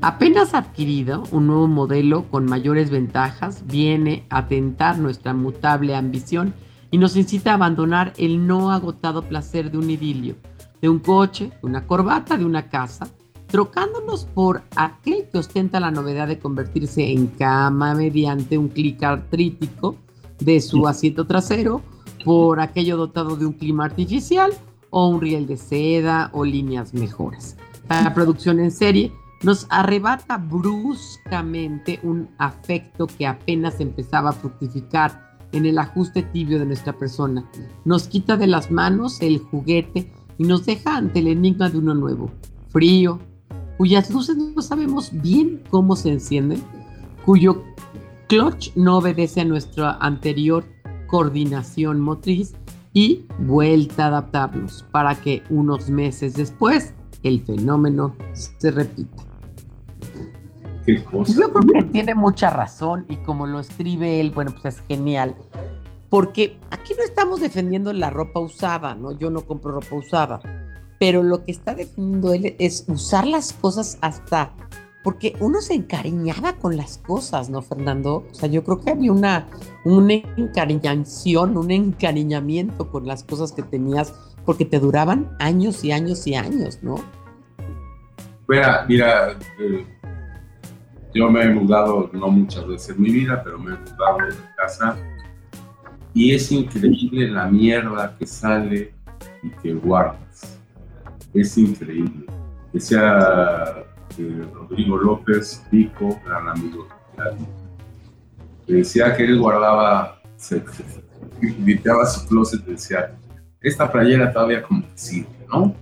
Apenas 0.00 0.54
adquirido, 0.54 1.24
un 1.30 1.46
nuevo 1.46 1.68
modelo 1.68 2.24
con 2.30 2.46
mayores 2.46 2.90
ventajas 2.90 3.64
viene 3.66 4.24
a 4.30 4.48
tentar 4.48 4.98
nuestra 4.98 5.34
mutable 5.34 5.94
ambición 5.94 6.54
y 6.90 6.98
nos 6.98 7.16
incita 7.16 7.52
a 7.52 7.54
abandonar 7.54 8.12
el 8.16 8.46
no 8.46 8.72
agotado 8.72 9.22
placer 9.22 9.70
de 9.70 9.78
un 9.78 9.90
idilio, 9.90 10.36
de 10.80 10.88
un 10.88 10.98
coche, 10.98 11.50
de 11.50 11.68
una 11.68 11.86
corbata, 11.86 12.36
de 12.36 12.44
una 12.44 12.68
casa, 12.68 13.08
trocándonos 13.46 14.24
por 14.24 14.62
aquel 14.76 15.28
que 15.30 15.38
ostenta 15.38 15.78
la 15.78 15.90
novedad 15.90 16.26
de 16.26 16.38
convertirse 16.38 17.12
en 17.12 17.28
cama 17.28 17.94
mediante 17.94 18.58
un 18.58 18.68
clic 18.68 19.02
artrítico 19.02 19.96
de 20.40 20.60
su 20.60 20.88
asiento 20.88 21.26
trasero, 21.26 21.82
por 22.24 22.60
aquello 22.60 22.96
dotado 22.96 23.36
de 23.36 23.46
un 23.46 23.52
clima 23.52 23.84
artificial 23.84 24.52
o 24.90 25.08
un 25.08 25.20
riel 25.20 25.46
de 25.46 25.56
seda 25.56 26.30
o 26.32 26.44
líneas 26.44 26.94
mejores. 26.94 27.56
La 27.88 28.14
producción 28.14 28.60
en 28.60 28.70
serie 28.70 29.12
nos 29.42 29.66
arrebata 29.70 30.38
bruscamente 30.38 31.98
un 32.02 32.28
afecto 32.38 33.06
que 33.06 33.26
apenas 33.26 33.80
empezaba 33.80 34.30
a 34.30 34.34
fructificar 34.34 35.32
en 35.52 35.66
el 35.66 35.78
ajuste 35.78 36.22
tibio 36.22 36.58
de 36.58 36.66
nuestra 36.66 36.92
persona. 36.92 37.44
Nos 37.84 38.08
quita 38.08 38.36
de 38.36 38.46
las 38.46 38.70
manos 38.70 39.20
el 39.20 39.38
juguete 39.38 40.12
y 40.38 40.44
nos 40.44 40.64
deja 40.64 40.96
ante 40.96 41.18
el 41.18 41.28
enigma 41.28 41.68
de 41.68 41.78
uno 41.78 41.94
nuevo, 41.94 42.30
frío, 42.68 43.18
cuyas 43.76 44.10
luces 44.10 44.36
no 44.36 44.62
sabemos 44.62 45.10
bien 45.12 45.62
cómo 45.70 45.96
se 45.96 46.10
encienden, 46.10 46.62
cuyo 47.24 47.62
clutch 48.28 48.74
no 48.76 48.98
obedece 48.98 49.42
a 49.42 49.44
nuestra 49.44 49.98
anterior 50.00 50.64
coordinación 51.12 52.00
motriz 52.00 52.54
y 52.94 53.26
vuelta 53.38 54.04
a 54.04 54.06
adaptarnos 54.06 54.86
para 54.92 55.14
que 55.14 55.42
unos 55.50 55.90
meses 55.90 56.32
después 56.32 56.94
el 57.22 57.42
fenómeno 57.42 58.16
se 58.32 58.70
repita. 58.70 59.22
Yo 60.86 61.04
creo 61.52 61.66
que 61.74 61.82
tiene 61.92 62.14
mucha 62.14 62.48
razón 62.48 63.04
y 63.10 63.16
como 63.16 63.46
lo 63.46 63.60
escribe 63.60 64.20
él, 64.20 64.30
bueno, 64.30 64.52
pues 64.52 64.76
es 64.76 64.82
genial. 64.88 65.36
Porque 66.08 66.58
aquí 66.70 66.94
no 66.96 67.04
estamos 67.04 67.42
defendiendo 67.42 67.92
la 67.92 68.08
ropa 68.08 68.40
usada, 68.40 68.94
¿no? 68.94 69.12
Yo 69.12 69.30
no 69.30 69.42
compro 69.42 69.72
ropa 69.72 69.94
usada. 69.94 70.40
Pero 70.98 71.22
lo 71.22 71.44
que 71.44 71.52
está 71.52 71.74
defendiendo 71.74 72.32
él 72.32 72.56
es 72.58 72.86
usar 72.88 73.26
las 73.26 73.52
cosas 73.52 73.98
hasta... 74.00 74.54
Porque 75.02 75.34
uno 75.40 75.60
se 75.60 75.74
encariñaba 75.74 76.54
con 76.54 76.76
las 76.76 76.98
cosas, 76.98 77.50
¿no, 77.50 77.60
Fernando? 77.62 78.26
O 78.30 78.34
sea, 78.34 78.48
yo 78.48 78.62
creo 78.62 78.80
que 78.80 78.90
había 78.90 79.12
una, 79.12 79.48
una 79.84 80.14
encariñación, 80.14 81.56
un 81.56 81.70
encariñamiento 81.70 82.90
con 82.90 83.06
las 83.06 83.24
cosas 83.24 83.52
que 83.52 83.62
tenías, 83.62 84.14
porque 84.44 84.64
te 84.64 84.78
duraban 84.78 85.30
años 85.40 85.82
y 85.84 85.92
años 85.92 86.26
y 86.26 86.34
años, 86.34 86.78
¿no? 86.82 86.96
Mira, 88.48 88.84
mira, 88.88 89.32
eh, 89.58 89.86
yo 91.14 91.30
me 91.30 91.42
he 91.42 91.48
mudado, 91.48 92.10
no 92.12 92.28
muchas 92.28 92.66
veces 92.66 92.96
en 92.96 93.02
mi 93.02 93.10
vida, 93.10 93.42
pero 93.42 93.58
me 93.58 93.74
he 93.74 93.78
mudado 93.78 94.18
de 94.28 94.34
casa 94.56 94.96
y 96.14 96.34
es 96.34 96.52
increíble 96.52 97.28
la 97.28 97.46
mierda 97.46 98.16
que 98.18 98.26
sale 98.26 98.94
y 99.42 99.50
que 99.62 99.74
guardas. 99.74 100.58
Es 101.32 101.56
increíble. 101.56 102.26
Decía 102.72 103.84
eh, 104.18 104.44
Rodrigo 104.52 104.96
López, 104.96 105.62
Pico, 105.70 106.20
gran 106.24 106.48
amigo, 106.48 106.88
decía 108.66 109.14
que 109.16 109.24
él 109.24 109.38
guardaba, 109.38 110.20
se, 110.36 110.62
limpiaba 111.40 112.06
su 112.06 112.26
closet, 112.26 112.64
decía, 112.64 113.14
esta 113.60 113.90
playera 113.90 114.32
todavía 114.32 114.62
como 114.62 114.82
que 114.82 114.92
sirve, 114.94 115.28
¿no? 115.48 115.74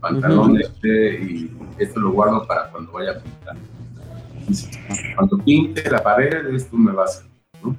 Pantalón 0.00 0.60
este 0.60 1.22
y 1.22 1.56
esto 1.78 2.00
lo 2.00 2.12
guardo 2.12 2.46
para 2.46 2.70
cuando 2.70 2.92
vaya 2.92 3.12
a 3.12 3.18
pintar 3.18 3.56
cuando 5.14 5.38
pinte 5.38 5.88
la 5.90 6.02
pared, 6.02 6.54
esto 6.54 6.76
me 6.76 6.92
va 6.92 7.04
a 7.04 7.08
servir, 7.08 7.32
¿no? 7.62 7.76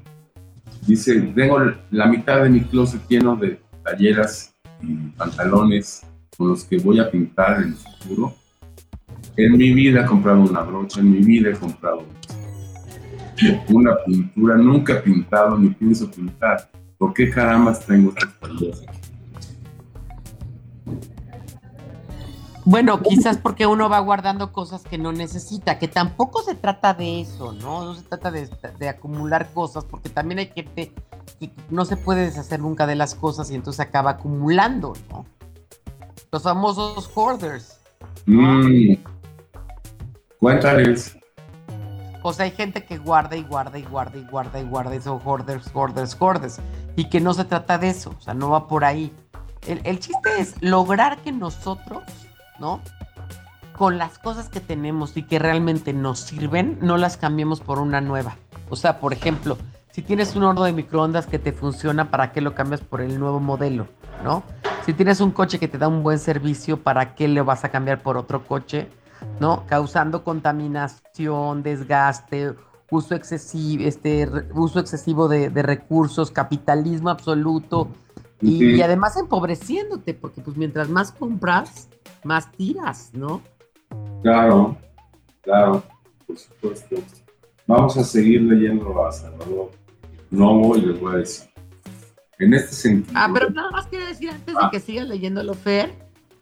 Dice, 0.87 1.19
tengo 1.35 1.59
la 1.91 2.07
mitad 2.07 2.43
de 2.43 2.49
mi 2.49 2.61
closet 2.61 3.01
lleno 3.07 3.35
de 3.35 3.59
talleras 3.83 4.53
y 4.81 4.93
pantalones 5.09 6.05
con 6.37 6.49
los 6.49 6.63
que 6.63 6.77
voy 6.77 6.99
a 6.99 7.09
pintar 7.09 7.61
en 7.61 7.69
el 7.69 7.75
futuro. 7.75 8.35
En 9.37 9.57
mi 9.57 9.73
vida 9.73 10.01
he 10.01 10.05
comprado 10.05 10.41
una 10.41 10.61
brocha, 10.61 10.99
en 11.01 11.11
mi 11.11 11.19
vida 11.19 11.49
he 11.49 11.53
comprado 11.53 12.03
una 13.69 13.97
pintura, 14.05 14.55
nunca 14.55 14.93
he 14.93 15.01
pintado 15.01 15.57
ni 15.57 15.69
pienso 15.69 16.09
pintar. 16.09 16.69
¿Por 16.97 17.13
qué 17.13 17.29
caramba 17.29 17.77
tengo 17.79 18.13
estas 18.15 18.33
aquí? 18.43 18.71
Bueno, 22.63 22.99
quizás 22.99 23.37
porque 23.37 23.67
uno 23.67 23.89
va 23.89 23.99
guardando 23.99 24.51
cosas 24.51 24.81
que 24.83 24.97
no 24.97 25.11
necesita, 25.11 25.77
que 25.77 25.87
tampoco 25.87 26.41
se 26.41 26.55
trata 26.55 26.95
de 26.95 27.21
eso, 27.21 27.53
¿no? 27.53 27.85
No 27.85 27.93
se 27.93 28.01
trata 28.01 28.31
de, 28.31 28.89
acumular 28.89 29.51
cosas, 29.53 29.85
porque 29.85 30.09
también 30.09 30.39
hay 30.39 30.47
gente 30.47 30.91
que 31.39 31.51
no 31.69 31.85
se 31.85 31.95
puede 31.95 32.25
deshacer 32.25 32.59
nunca 32.59 32.87
de 32.87 32.95
las 32.95 33.13
cosas 33.13 33.51
y 33.51 33.55
entonces 33.55 33.81
acaba 33.81 34.11
acumulando, 34.11 34.93
¿no? 35.11 35.27
Los 36.31 36.41
famosos 36.41 37.07
hoarders. 37.13 37.79
Mm. 38.25 38.95
Cuéntales. 40.45 41.17
Pues 42.21 42.39
hay 42.39 42.51
gente 42.51 42.85
que 42.85 42.99
guarda 42.99 43.35
y 43.35 43.41
guarda 43.41 43.79
y 43.79 43.81
guarda 43.81 44.19
y 44.19 44.23
guarda 44.23 44.59
y 44.59 44.63
guarda 44.63 44.95
y 44.95 45.01
son 45.01 45.19
hoarders, 45.25 45.71
hoarders, 45.73 46.15
hoarders. 46.19 46.59
Y 46.95 47.09
que 47.09 47.19
no 47.19 47.33
se 47.33 47.45
trata 47.45 47.79
de 47.79 47.89
eso, 47.89 48.13
o 48.15 48.21
sea, 48.21 48.35
no 48.35 48.51
va 48.51 48.67
por 48.67 48.85
ahí. 48.85 49.11
el 49.65 49.99
chiste 49.99 50.29
es 50.37 50.55
lograr 50.61 51.17
que 51.17 51.31
nosotros 51.31 52.03
¿no? 52.59 52.79
Con 53.75 53.97
las 53.97 54.19
cosas 54.19 54.49
que 54.49 54.59
tenemos 54.59 55.17
y 55.17 55.23
que 55.23 55.39
realmente 55.39 55.93
nos 55.93 56.19
sirven, 56.19 56.77
no 56.79 56.97
las 56.97 57.17
cambiemos 57.17 57.59
por 57.59 57.79
una 57.79 57.99
nueva. 57.99 58.37
O 58.69 58.75
sea, 58.75 58.99
por 58.99 59.13
ejemplo, 59.13 59.57
si 59.89 60.03
tienes 60.03 60.35
un 60.35 60.43
horno 60.43 60.63
de 60.63 60.73
microondas 60.73 61.25
que 61.25 61.39
te 61.39 61.53
funciona, 61.53 62.11
¿para 62.11 62.31
qué 62.31 62.41
lo 62.41 62.53
cambias 62.53 62.81
por 62.81 63.01
el 63.01 63.19
nuevo 63.19 63.39
modelo? 63.39 63.87
¿No? 64.23 64.43
Si 64.85 64.93
tienes 64.93 65.21
un 65.21 65.31
coche 65.31 65.57
que 65.57 65.67
te 65.67 65.79
da 65.79 65.87
un 65.87 66.03
buen 66.03 66.19
servicio, 66.19 66.83
¿para 66.83 67.15
qué 67.15 67.27
lo 67.27 67.43
vas 67.43 67.63
a 67.63 67.69
cambiar 67.69 68.03
por 68.03 68.15
otro 68.15 68.45
coche? 68.45 68.89
¿No? 69.39 69.65
Causando 69.67 70.23
contaminación, 70.23 71.61
desgaste, 71.61 72.55
uso 72.89 73.15
excesivo, 73.15 73.83
este, 73.83 74.29
uso 74.53 74.79
excesivo 74.79 75.27
de, 75.27 75.49
recursos, 75.49 76.31
capitalismo 76.31 77.09
absoluto 77.09 77.89
y, 78.41 78.75
y, 78.75 78.81
además 78.81 79.17
empobreciéndote, 79.17 80.13
porque 80.13 80.41
pues 80.41 80.55
mientras 80.57 80.89
más 80.89 81.11
compras, 81.11 81.89
más 82.23 82.51
tiras, 82.51 83.11
¿no? 83.13 83.41
Claro, 84.21 84.77
claro, 85.41 85.83
por 86.27 86.37
supuesto. 86.37 86.95
Vamos 87.67 87.97
a 87.97 88.03
seguir 88.03 88.41
leyendo 88.41 89.05
a 89.05 89.11
Salvador 89.11 89.71
Novo 90.29 90.77
y 90.77 90.81
les 90.81 90.99
voy 90.99 91.15
a 91.15 91.17
decir. 91.17 91.49
En 92.37 92.53
este 92.53 92.73
sentido. 92.73 93.13
Ah, 93.17 93.29
pero 93.33 93.49
nada 93.49 93.71
más 93.71 93.87
quiero 93.87 94.05
decir 94.05 94.29
antes 94.29 94.53
de 94.53 94.61
ah. 94.61 94.69
que 94.69 94.79
sigas 94.79 95.07
leyéndolo, 95.07 95.53
Fer, 95.53 95.93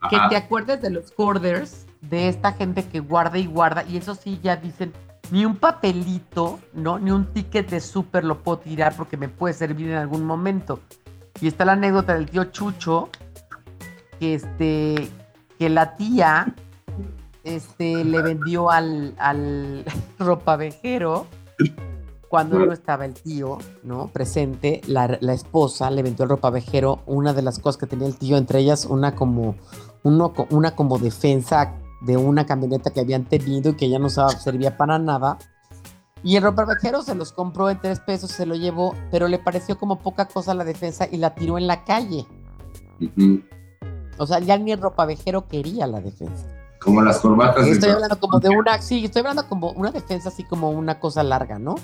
que 0.09 0.17
te 0.29 0.35
acuerdes 0.35 0.81
de 0.81 0.89
los 0.89 1.13
hoarders, 1.15 1.85
de 2.09 2.27
esta 2.27 2.53
gente 2.53 2.83
que 2.85 2.99
guarda 2.99 3.37
y 3.37 3.45
guarda, 3.45 3.83
y 3.83 3.97
eso 3.97 4.15
sí 4.15 4.39
ya 4.43 4.55
dicen, 4.55 4.93
ni 5.31 5.45
un 5.45 5.55
papelito, 5.55 6.59
¿no? 6.73 6.99
Ni 6.99 7.11
un 7.11 7.25
ticket 7.33 7.69
de 7.69 7.79
súper 7.79 8.23
lo 8.23 8.43
puedo 8.43 8.59
tirar 8.59 8.95
porque 8.95 9.17
me 9.17 9.29
puede 9.29 9.53
servir 9.53 9.89
en 9.89 9.97
algún 9.97 10.25
momento. 10.25 10.79
Y 11.41 11.47
está 11.47 11.65
la 11.65 11.73
anécdota 11.73 12.13
del 12.13 12.29
tío 12.29 12.45
Chucho, 12.45 13.09
que 14.19 14.35
este, 14.35 15.09
que 15.57 15.69
la 15.69 15.95
tía 15.95 16.53
este, 17.43 18.03
le 18.03 18.21
vendió 18.21 18.69
al, 18.69 19.15
al 19.17 19.85
ropavejero 20.19 21.27
cuando 22.27 22.57
no 22.57 22.73
estaba 22.73 23.05
el 23.05 23.13
tío, 23.13 23.59
¿no? 23.83 24.07
Presente, 24.07 24.81
la, 24.87 25.19
la, 25.21 25.33
esposa 25.33 25.91
le 25.91 26.01
vendió 26.01 26.23
el 26.23 26.29
ropavejero 26.29 27.01
una 27.05 27.31
de 27.31 27.43
las 27.43 27.59
cosas 27.59 27.79
que 27.79 27.85
tenía 27.85 28.07
el 28.07 28.17
tío, 28.17 28.37
entre 28.37 28.59
ellas 28.59 28.85
una 28.85 29.13
como, 29.13 29.55
uno, 30.01 30.33
una 30.49 30.75
como 30.75 30.97
defensa 30.97 31.75
de 32.03 32.17
una 32.17 32.45
camioneta 32.45 32.91
que 32.91 32.99
habían 32.99 33.25
tenido 33.25 33.71
y 33.71 33.75
que 33.75 33.89
ya 33.89 33.99
no 33.99 34.09
servía 34.09 34.77
para 34.77 34.99
nada. 34.99 35.37
Y 36.21 36.37
el 36.37 36.43
ropavejero 36.43 37.01
se 37.01 37.15
los 37.15 37.33
compró 37.33 37.69
en 37.69 37.79
tres 37.79 37.99
pesos, 37.99 38.31
se 38.31 38.45
lo 38.45 38.55
llevó, 38.55 38.95
pero 39.11 39.27
le 39.27 39.39
pareció 39.39 39.77
como 39.77 39.99
poca 39.99 40.25
cosa 40.25 40.53
la 40.53 40.63
defensa 40.63 41.07
y 41.11 41.17
la 41.17 41.35
tiró 41.35 41.57
en 41.57 41.67
la 41.67 41.83
calle. 41.83 42.25
O 44.17 44.27
sea, 44.27 44.39
ya 44.39 44.57
ni 44.57 44.71
el 44.71 44.81
ropavejero 44.81 45.47
quería 45.47 45.87
la 45.87 45.99
defensa. 45.99 46.47
Como 46.79 47.01
las 47.01 47.19
corbatas. 47.19 47.65
Estoy 47.67 47.89
hablando 47.89 48.19
como 48.19 48.39
de 48.39 48.49
una, 48.49 48.81
sí, 48.81 49.05
estoy 49.05 49.21
hablando 49.21 49.47
como 49.47 49.71
una 49.71 49.91
defensa 49.91 50.29
así 50.29 50.43
como 50.43 50.69
una 50.69 50.99
cosa 50.99 51.23
larga, 51.23 51.59
¿no? 51.59 51.75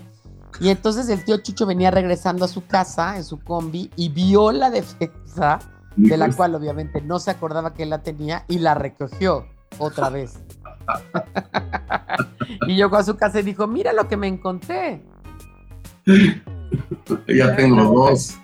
Y 0.60 0.70
entonces 0.70 1.08
el 1.10 1.24
tío 1.24 1.38
Chucho 1.38 1.66
venía 1.66 1.92
regresando 1.92 2.44
a 2.44 2.50
su 2.50 2.66
casa 2.66 3.16
en 3.16 3.24
su 3.24 3.40
combi 3.40 3.92
y 3.96 4.10
vio 4.10 4.52
la 4.52 4.70
defensa, 4.70 5.60
de 5.96 6.18
la 6.18 6.32
cual 6.32 6.56
obviamente 6.56 7.02
no 7.02 7.20
se 7.20 7.32
acordaba 7.32 7.74
que 7.74 7.86
la 7.86 8.04
tenía 8.04 8.46
y 8.48 8.60
la 8.60 8.74
recogió 8.74 9.46
otra 9.78 10.10
vez. 10.10 10.40
y 12.68 12.76
llegó 12.76 12.98
a 12.98 13.04
su 13.04 13.16
casa 13.16 13.40
y 13.40 13.44
dijo, 13.44 13.68
mira 13.68 13.94
lo 13.94 14.08
que 14.08 14.18
me 14.18 14.28
encontré. 14.28 15.02
ya 17.28 17.56
tengo 17.56 17.84
dos. 17.84 18.38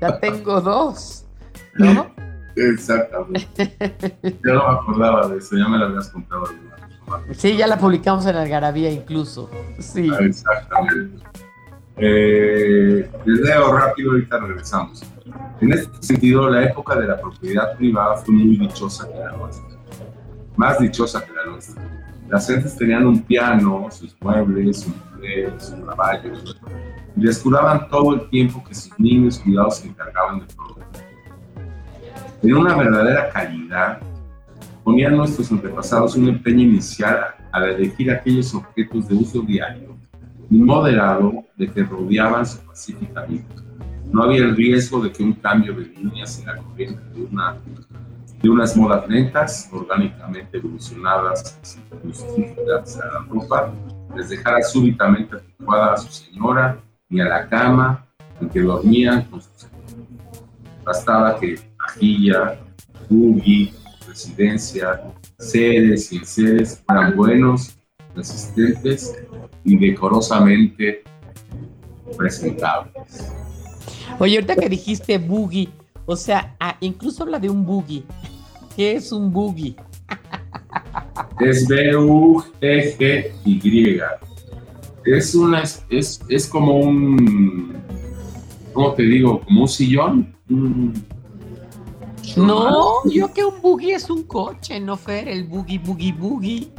Ya 0.00 0.18
tengo 0.18 0.60
dos. 0.60 1.26
¿No? 1.74 2.10
Exactamente. 2.56 3.76
Ya 4.44 4.52
no 4.54 4.68
me 4.68 4.78
acordaba 4.78 5.28
de 5.28 5.38
eso, 5.38 5.56
ya 5.56 5.68
me 5.68 5.78
lo 5.78 5.86
habías 5.86 6.08
contado. 6.08 6.44
Sí, 7.32 7.56
ya 7.56 7.66
la 7.66 7.78
publicamos 7.78 8.26
en 8.26 8.36
Algarabía 8.36 8.90
incluso. 8.90 9.50
Sí. 9.78 10.10
Ah, 10.12 10.18
exactamente. 10.20 11.24
Eh, 11.96 13.10
leo 13.24 13.76
rápido, 13.76 14.12
ahorita 14.12 14.38
regresamos. 14.38 15.02
En 15.60 15.72
este 15.72 16.02
sentido, 16.02 16.48
la 16.48 16.64
época 16.64 16.96
de 16.96 17.06
la 17.06 17.20
propiedad 17.20 17.76
privada 17.76 18.16
fue 18.16 18.34
muy 18.34 18.56
dichosa 18.56 19.08
que 19.08 19.18
la 19.18 19.32
nuestra. 19.32 19.79
Más 20.56 20.78
dichosa 20.78 21.24
que 21.24 21.32
la 21.32 21.46
nuestra. 21.46 21.82
Las 22.28 22.46
gentes 22.46 22.76
tenían 22.76 23.06
un 23.06 23.20
piano, 23.22 23.88
sus 23.90 24.16
muebles, 24.20 24.82
sus 24.82 24.94
muebles, 25.16 25.64
sus 25.64 25.80
caballos, 25.84 26.56
y 27.16 27.20
les 27.20 27.38
curaban 27.38 27.88
todo 27.88 28.14
el 28.14 28.30
tiempo 28.30 28.62
que 28.62 28.74
sus 28.74 28.98
niños 29.00 29.38
cuidados 29.40 29.78
se 29.78 29.88
encargaban 29.88 30.40
de 30.40 30.46
todo 30.54 30.80
en 32.42 32.56
una 32.56 32.74
verdadera 32.74 33.28
calidad, 33.28 34.00
ponían 34.82 35.16
nuestros 35.16 35.52
antepasados 35.52 36.16
un 36.16 36.28
empeño 36.28 36.62
inicial 36.62 37.34
al 37.52 37.70
elegir 37.70 38.10
aquellos 38.10 38.54
objetos 38.54 39.08
de 39.08 39.14
uso 39.14 39.42
diario 39.42 39.94
y 40.50 40.56
moderado 40.58 41.44
de 41.56 41.68
que 41.68 41.82
rodeaban 41.82 42.46
su 42.46 42.58
pacífica 42.60 43.22
vida. 43.26 43.44
No 44.12 44.24
había 44.24 44.42
el 44.42 44.56
riesgo 44.56 45.02
de 45.02 45.12
que 45.12 45.22
un 45.22 45.34
cambio 45.34 45.72
de 45.74 45.86
líneas 45.86 46.38
en 46.40 46.46
la 46.46 46.56
corriente 46.56 47.00
de, 47.14 47.22
una, 47.22 47.56
de 48.42 48.50
unas 48.50 48.76
modas 48.76 49.08
lentas, 49.08 49.68
orgánicamente 49.72 50.58
evolucionadas 50.58 51.58
justificadas 52.02 52.98
a 52.98 53.06
la 53.06 53.26
ropa, 53.28 53.72
les 54.16 54.28
dejara 54.28 54.62
súbitamente 54.62 55.36
adecuada 55.36 55.94
a 55.94 55.96
su 55.96 56.10
señora 56.10 56.78
ni 57.08 57.20
a 57.20 57.24
la 57.26 57.48
cama 57.48 58.06
en 58.40 58.48
que 58.48 58.60
dormían 58.60 59.22
con 59.24 59.40
sus 59.40 59.68
Bastaba 60.84 61.38
que 61.38 61.58
Villa, 62.00 62.58
buggy, 63.08 63.72
residencia, 64.08 65.00
sedes 65.38 66.12
y 66.12 66.24
sedes 66.24 66.82
fueran 66.86 67.16
buenos, 67.16 67.76
resistentes 68.14 69.14
y 69.64 69.76
decorosamente 69.76 71.02
presentables. 72.16 73.32
Oye, 74.18 74.36
ahorita 74.36 74.56
que 74.56 74.68
dijiste 74.68 75.18
buggy, 75.18 75.68
o 76.06 76.16
sea, 76.16 76.56
ah, 76.60 76.76
incluso 76.80 77.22
habla 77.22 77.38
de 77.38 77.50
un 77.50 77.64
buggy. 77.64 78.04
¿Qué 78.76 78.96
es 78.96 79.12
un 79.12 79.32
buggy? 79.32 79.76
Es 81.40 81.66
B-U-G-G-Y. 81.68 83.10
Es 85.04 85.34
una, 85.34 85.62
es, 85.62 86.20
es 86.28 86.46
como 86.46 86.76
un, 86.76 87.74
¿cómo 88.72 88.92
te 88.92 89.02
digo? 89.02 89.40
Como 89.40 89.62
un 89.62 89.68
sillón, 89.68 90.34
no, 92.36 93.04
yo 93.10 93.32
que 93.32 93.44
un 93.44 93.60
buggy 93.60 93.92
es 93.92 94.10
un 94.10 94.24
coche, 94.24 94.78
no 94.80 94.96
Fer, 94.96 95.28
el 95.28 95.44
buggy, 95.44 95.78
buggy, 95.78 96.12
buggy. 96.12 96.72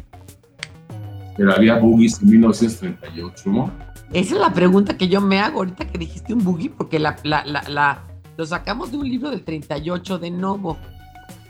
Pero 1.38 1.54
había 1.54 1.78
buggies 1.80 2.22
en 2.22 2.30
1938, 2.30 3.50
¿no? 3.50 3.72
Esa 4.14 4.36
es 4.36 4.42
la 4.42 4.54
pregunta 4.54 4.98
que 4.98 5.08
yo 5.08 5.22
me 5.22 5.40
hago 5.40 5.60
ahorita 5.60 5.88
que 5.88 5.98
dijiste 5.98 6.34
un 6.34 6.44
buggy, 6.44 6.70
porque 6.70 7.00
la, 7.00 7.18
la, 7.24 7.44
la, 7.46 8.04
lo 8.36 8.46
sacamos 8.46 8.92
de 8.92 8.98
un 8.98 9.10
libro 9.10 9.30
del 9.30 9.44
38 9.44 10.20
de 10.20 10.32
Novo. 10.32 10.78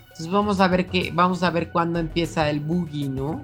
Entonces 0.01 0.29
vamos 0.29 0.59
a 0.59 0.67
ver 0.67 0.87
qué, 0.87 1.11
vamos 1.13 1.41
a 1.41 1.49
ver 1.49 1.71
cuándo 1.71 1.97
empieza 1.97 2.49
el 2.49 2.59
buggy, 2.59 3.09
¿no? 3.09 3.43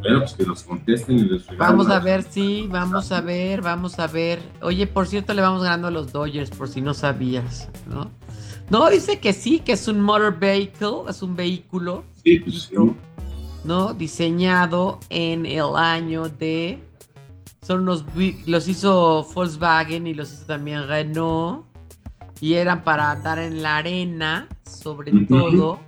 Bueno, 0.00 0.20
pues 0.20 0.32
que 0.32 0.44
nos 0.44 0.62
contesten 0.64 1.18
y 1.18 1.22
les 1.24 1.46
Vamos 1.56 1.88
a 1.88 2.00
ver, 2.00 2.24
sí, 2.24 2.66
vamos 2.70 3.12
a 3.12 3.20
ver, 3.20 3.60
vamos 3.60 3.98
a 3.98 4.06
ver. 4.08 4.40
Oye, 4.60 4.86
por 4.86 5.06
cierto, 5.06 5.34
le 5.34 5.42
vamos 5.42 5.62
ganando 5.62 5.88
a 5.88 5.90
los 5.90 6.10
Dodgers, 6.10 6.50
por 6.50 6.68
si 6.68 6.80
no 6.80 6.94
sabías, 6.94 7.68
¿no? 7.86 8.10
No, 8.70 8.88
dice 8.88 9.20
que 9.20 9.32
sí, 9.32 9.60
que 9.60 9.72
es 9.72 9.86
un 9.86 10.00
motor 10.00 10.38
vehicle, 10.38 11.02
es 11.08 11.22
un 11.22 11.36
vehículo. 11.36 12.04
Sí, 12.24 12.40
pues 12.40 12.70
¿No? 13.64 13.94
Diseñado 13.94 14.98
en 15.10 15.46
el 15.46 15.76
año 15.76 16.28
de. 16.28 16.82
Son 17.62 17.84
los. 17.84 18.04
Los 18.46 18.68
hizo 18.68 19.24
Volkswagen 19.34 20.06
y 20.06 20.14
los 20.14 20.32
hizo 20.32 20.46
también 20.46 20.86
Renault. 20.88 21.64
Y 22.40 22.54
eran 22.54 22.82
para 22.82 23.12
andar 23.12 23.38
en 23.38 23.62
la 23.62 23.76
arena, 23.78 24.48
sobre 24.64 25.12
todo. 25.26 25.78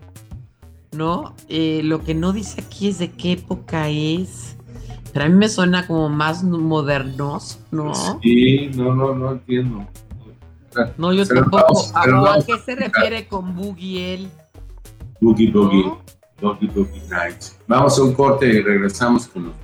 ¿No? 0.92 1.34
Eh, 1.48 1.80
lo 1.82 2.04
que 2.04 2.14
no 2.14 2.32
dice 2.32 2.60
aquí 2.60 2.88
es 2.88 3.00
de 3.00 3.10
qué 3.10 3.32
época 3.32 3.88
es. 3.88 4.56
Pero 5.12 5.26
a 5.26 5.28
mí 5.28 5.34
me 5.34 5.48
suena 5.48 5.86
como 5.86 6.08
más 6.08 6.44
modernos, 6.44 7.58
¿no? 7.72 7.92
Sí, 8.22 8.70
no, 8.74 8.94
no, 8.94 9.14
no 9.14 9.32
entiendo. 9.32 9.86
No, 10.96 11.12
yo 11.12 11.26
tampoco. 11.26 11.82
¿A, 11.94 12.38
qué 12.44 12.58
se 12.64 12.76
refiere 12.76 13.26
con 13.26 13.54
Boogie 13.54 14.14
él? 14.14 14.30
Boogie 15.20 15.50
Boogie. 15.50 15.92
Boogie 16.40 16.68
Boogie 16.68 17.02
Night. 17.08 17.42
Vamos 17.66 17.98
a 17.98 18.02
un 18.02 18.12
corte 18.14 18.46
y 18.46 18.62
regresamos 18.62 19.26
con 19.28 19.46
los 19.46 19.63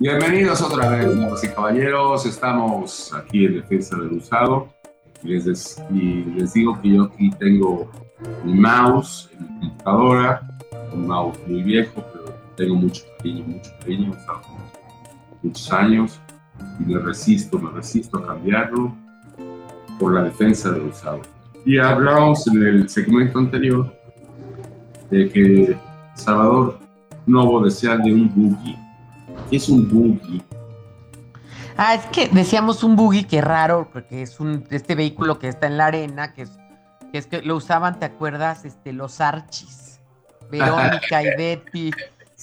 Bienvenidos 0.00 0.62
otra 0.62 0.90
vez, 0.90 1.18
damas 1.18 1.42
y 1.42 1.48
caballeros. 1.48 2.24
Estamos 2.24 3.12
aquí 3.12 3.46
en 3.46 3.54
Defensa 3.54 3.96
del 3.96 4.12
Usado. 4.12 4.68
Y 5.24 5.40
les, 5.40 5.82
y 5.92 6.22
les 6.36 6.52
digo 6.52 6.80
que 6.80 6.90
yo 6.90 7.02
aquí 7.02 7.30
tengo 7.30 7.90
mi 8.44 8.54
mouse 8.54 9.28
en 9.32 9.42
mi 9.42 9.68
computadora, 9.68 10.40
un 10.94 11.08
mouse 11.08 11.36
muy 11.48 11.64
viejo, 11.64 12.04
pero 12.12 12.32
tengo 12.56 12.76
mucho 12.76 13.02
cariño, 13.16 13.44
mucho 13.48 13.70
cariño, 13.80 14.12
muchos 15.42 15.72
años 15.72 16.20
y 16.78 16.84
me 16.84 17.00
resisto, 17.00 17.58
me 17.58 17.72
resisto 17.72 18.18
a 18.18 18.26
cambiarlo 18.28 18.94
por 19.98 20.14
la 20.14 20.22
defensa 20.22 20.70
del 20.70 20.82
usado. 20.82 21.22
Y 21.64 21.78
hablamos 21.78 22.46
en 22.46 22.62
el 22.62 22.88
segmento 22.88 23.40
anterior 23.40 23.92
de 25.10 25.28
que 25.28 25.76
Salvador 26.14 26.78
Novo 27.26 27.64
decía 27.64 27.96
de 27.96 28.12
un 28.12 28.32
buggy. 28.32 28.87
¿Qué 29.50 29.56
es 29.56 29.68
un 29.68 29.88
buggy? 29.88 30.42
Ah, 31.76 31.94
es 31.94 32.04
que 32.06 32.28
decíamos 32.28 32.82
un 32.84 32.96
buggy, 32.96 33.24
que 33.24 33.40
raro, 33.40 33.88
porque 33.92 34.22
es 34.22 34.40
un 34.40 34.66
este 34.70 34.94
vehículo 34.94 35.38
que 35.38 35.48
está 35.48 35.66
en 35.68 35.78
la 35.78 35.86
arena, 35.86 36.34
que 36.34 36.42
es, 36.42 36.50
que 37.12 37.18
es 37.18 37.26
que 37.26 37.40
lo 37.40 37.56
usaban, 37.56 37.98
¿te 37.98 38.04
acuerdas? 38.06 38.64
Este, 38.64 38.92
los 38.92 39.20
Archis, 39.20 40.00
Verónica 40.50 41.22
y 41.22 41.36
Betty, 41.36 41.90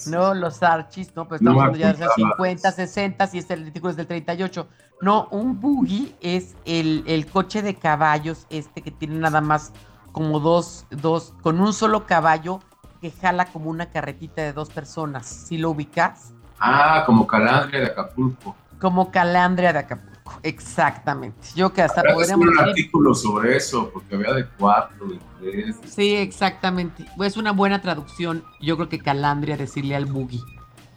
¿no? 0.06 0.34
Los 0.34 0.62
Archis, 0.62 1.14
¿no? 1.14 1.28
Pues 1.28 1.40
estamos 1.40 1.62
hablando 1.62 1.78
ya 1.78 1.92
de 1.92 2.04
los 2.04 2.14
50, 2.14 2.72
60, 2.72 3.30
y 3.32 3.38
este 3.38 3.54
artículo 3.54 3.90
es 3.90 3.96
del 3.96 4.06
38. 4.06 4.66
No, 5.02 5.28
un 5.30 5.60
buggy 5.60 6.14
es 6.20 6.56
el, 6.64 7.26
coche 7.30 7.62
de 7.62 7.74
caballos 7.74 8.46
este 8.50 8.82
que 8.82 8.90
tiene 8.90 9.16
nada 9.16 9.40
más 9.40 9.72
como 10.12 10.40
dos, 10.40 10.86
dos, 10.90 11.34
con 11.42 11.60
un 11.60 11.74
solo 11.74 12.06
caballo 12.06 12.60
que 13.02 13.10
jala 13.10 13.44
como 13.52 13.68
una 13.68 13.90
carretita 13.90 14.40
de 14.40 14.54
dos 14.54 14.70
personas. 14.70 15.26
¿Sí 15.26 15.58
lo 15.58 15.70
ubicas? 15.70 16.32
Ah, 16.58 17.02
como 17.06 17.26
Calandria 17.26 17.80
de 17.80 17.86
Acapulco. 17.86 18.56
Como 18.80 19.10
Calandria 19.10 19.72
de 19.72 19.78
Acapulco, 19.80 20.40
exactamente. 20.42 21.48
Yo 21.54 21.72
que 21.72 21.82
hasta 21.82 22.02
podríamos. 22.02 22.48
un 22.48 22.58
artículo 22.58 23.14
sobre 23.14 23.56
eso, 23.56 23.90
porque 23.92 24.14
había 24.14 24.32
de 24.32 24.46
cuatro, 24.58 25.06
de 25.06 25.18
tres. 25.40 25.76
Sí, 25.86 26.14
exactamente. 26.14 27.06
Es 27.20 27.36
una 27.36 27.52
buena 27.52 27.80
traducción, 27.80 28.44
yo 28.60 28.76
creo 28.76 28.88
que 28.88 28.98
Calandria 28.98 29.56
decirle 29.56 29.96
al 29.96 30.06
boogie, 30.06 30.42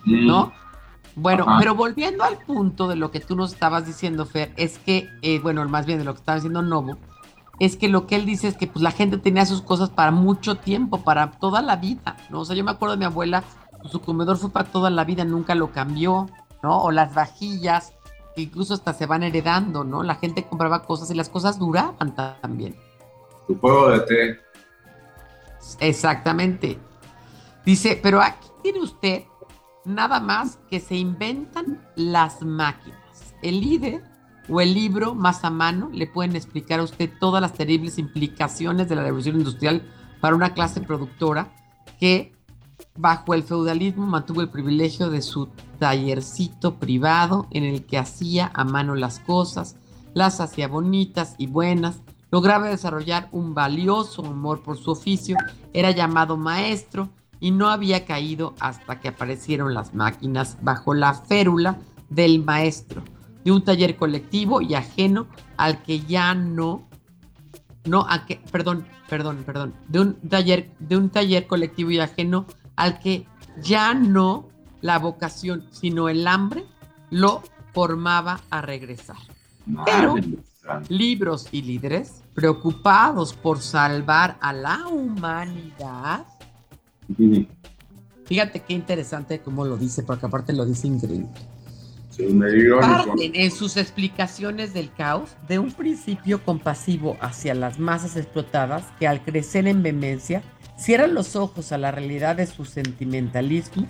¿no? 0.06 0.52
Bueno, 1.16 1.46
pero 1.60 1.76
volviendo 1.76 2.24
al 2.24 2.38
punto 2.38 2.88
de 2.88 2.96
lo 2.96 3.12
que 3.12 3.20
tú 3.20 3.36
nos 3.36 3.54
estabas 3.54 3.86
diciendo, 3.86 4.26
Fer, 4.26 4.54
es 4.56 4.78
que, 4.80 5.10
eh, 5.22 5.40
bueno, 5.40 5.68
más 5.68 5.86
bien 5.86 6.00
de 6.00 6.06
lo 6.06 6.14
que 6.14 6.20
estaba 6.20 6.38
diciendo 6.38 6.62
Novo, 6.62 6.98
es 7.60 7.76
que 7.76 7.90
lo 7.90 8.08
que 8.08 8.16
él 8.16 8.26
dice 8.26 8.48
es 8.48 8.56
que 8.56 8.68
pues 8.68 8.82
la 8.82 8.92
gente 8.92 9.18
tenía 9.18 9.46
sus 9.46 9.62
cosas 9.62 9.90
para 9.90 10.12
mucho 10.12 10.56
tiempo, 10.56 11.04
para 11.04 11.32
toda 11.32 11.62
la 11.62 11.76
vida, 11.76 12.16
¿no? 12.30 12.42
O 12.42 12.46
sea, 12.46 12.56
yo 12.56 12.64
me 12.64 12.72
acuerdo 12.72 12.96
de 12.96 13.00
mi 13.00 13.06
abuela, 13.06 13.42
pues, 13.42 13.69
su 13.86 14.02
comedor 14.02 14.38
fue 14.38 14.52
para 14.52 14.70
toda 14.70 14.90
la 14.90 15.06
vida, 15.06 15.26
nunca 15.26 15.56
lo 15.56 15.72
cambió, 15.72 16.28
¿no? 16.62 16.82
O 16.82 16.92
las 16.92 17.14
vajillas, 17.14 17.94
que 18.36 18.42
incluso 18.42 18.74
hasta 18.74 18.94
se 18.94 19.06
van 19.06 19.24
heredando, 19.24 19.84
¿no? 19.84 20.04
La 20.04 20.16
gente 20.16 20.46
compraba 20.46 20.84
cosas 20.84 21.10
y 21.12 21.16
las 21.16 21.30
cosas 21.30 21.58
duraban 21.60 22.16
también. 22.16 22.76
Tu 23.48 23.58
juego 23.58 23.90
de 23.90 24.00
té. 24.02 24.40
Exactamente. 25.80 26.80
Dice, 27.66 28.00
pero 28.02 28.22
aquí 28.22 28.48
tiene 28.62 28.82
usted 28.82 29.24
nada 29.86 30.20
más 30.20 30.60
que 30.70 30.80
se 30.80 30.96
inventan 30.96 31.82
las 31.96 32.42
máquinas. 32.42 33.00
El 33.42 33.62
líder 33.62 34.04
o 34.50 34.62
el 34.62 34.74
libro 34.74 35.16
más 35.16 35.44
a 35.44 35.50
mano 35.50 35.90
le 35.94 36.08
pueden 36.08 36.36
explicar 36.36 36.80
a 36.80 36.84
usted 36.84 37.10
todas 37.20 37.42
las 37.42 37.54
terribles 37.54 37.98
implicaciones 37.98 38.90
de 38.90 38.96
la 38.96 39.04
revolución 39.04 39.38
industrial 39.38 39.84
para 40.20 40.36
una 40.36 40.54
clase 40.54 40.82
productora 40.82 41.52
que 42.00 42.34
bajo 43.00 43.34
el 43.34 43.44
feudalismo 43.44 44.06
mantuvo 44.06 44.42
el 44.42 44.50
privilegio 44.50 45.10
de 45.10 45.22
su 45.22 45.48
tallercito 45.80 46.76
privado 46.76 47.48
en 47.52 47.64
el 47.64 47.86
que 47.86 47.98
hacía 47.98 48.52
a 48.54 48.66
mano 48.66 48.94
las 48.94 49.20
cosas, 49.20 49.78
las 50.14 50.42
hacía 50.42 50.68
bonitas 50.68 51.36
y 51.38 51.48
buenas, 51.48 52.02
lograba 52.30 52.68
desarrollar 52.68 53.30
un 53.32 53.54
valioso 53.54 54.26
amor 54.26 54.62
por 54.64 54.78
su 54.78 54.92
oficio, 54.92 55.38
era 55.72 55.92
llamado 55.92 56.36
maestro 56.36 57.10
y 57.40 57.52
no 57.52 57.70
había 57.70 58.06
caído 58.06 58.54
hasta 58.60 59.00
que 59.00 59.08
aparecieron 59.08 59.74
las 59.74 59.96
máquinas 59.96 60.58
bajo 60.62 60.94
la 60.94 61.14
férula 61.14 61.78
del 62.10 62.44
maestro 62.44 63.02
de 63.46 63.54
un 63.54 63.64
taller 63.64 63.96
colectivo 63.96 64.60
y 64.60 64.74
ajeno 64.74 65.28
al 65.56 65.82
que 65.84 66.02
ya 66.02 66.36
no, 66.36 66.84
no, 67.86 68.06
a 68.10 68.26
que, 68.26 68.42
perdón, 68.52 68.86
perdón, 69.08 69.44
perdón, 69.46 69.74
de 69.88 70.02
un 70.02 70.16
taller, 70.16 70.70
de 70.80 70.98
un 70.98 71.10
taller 71.10 71.48
colectivo 71.48 71.92
y 71.92 72.00
ajeno 72.00 72.46
al 72.80 73.00
que 73.00 73.28
ya 73.62 73.94
no 73.94 74.48
la 74.82 74.98
vocación, 75.00 75.66
sino 75.72 76.08
el 76.08 76.26
hambre 76.28 76.66
lo 77.10 77.44
formaba 77.74 78.40
a 78.50 78.62
regresar. 78.62 79.18
Pero 79.86 80.16
libros 80.88 81.50
y 81.52 81.62
líderes 81.62 82.24
preocupados 82.34 83.34
por 83.34 83.60
salvar 83.60 84.38
a 84.40 84.54
la 84.54 84.88
humanidad. 84.88 86.26
Fíjate 88.26 88.62
qué 88.62 88.74
interesante 88.74 89.42
cómo 89.42 89.66
lo 89.66 89.76
dice, 89.76 90.04
porque 90.04 90.28
aparte 90.28 90.54
lo 90.54 90.66
dice 90.66 90.88
increíble 90.88 91.28
Parten 92.82 93.32
en 93.34 93.52
sus 93.52 93.78
explicaciones 93.78 94.74
del 94.74 94.92
caos 94.92 95.30
de 95.48 95.60
un 95.60 95.72
principio 95.72 96.44
compasivo 96.44 97.18
hacia 97.22 97.54
las 97.54 97.80
masas 97.80 98.18
explotadas 98.18 98.84
que 99.00 99.08
al 99.08 99.24
crecer 99.24 99.68
en 99.68 99.82
vehemencia 99.82 100.44
cierran 100.80 101.14
los 101.14 101.36
ojos 101.36 101.72
a 101.72 101.78
la 101.78 101.92
realidad 101.92 102.38
de 102.38 102.48
su 102.48 102.66
sentimentalismo, 102.66 103.86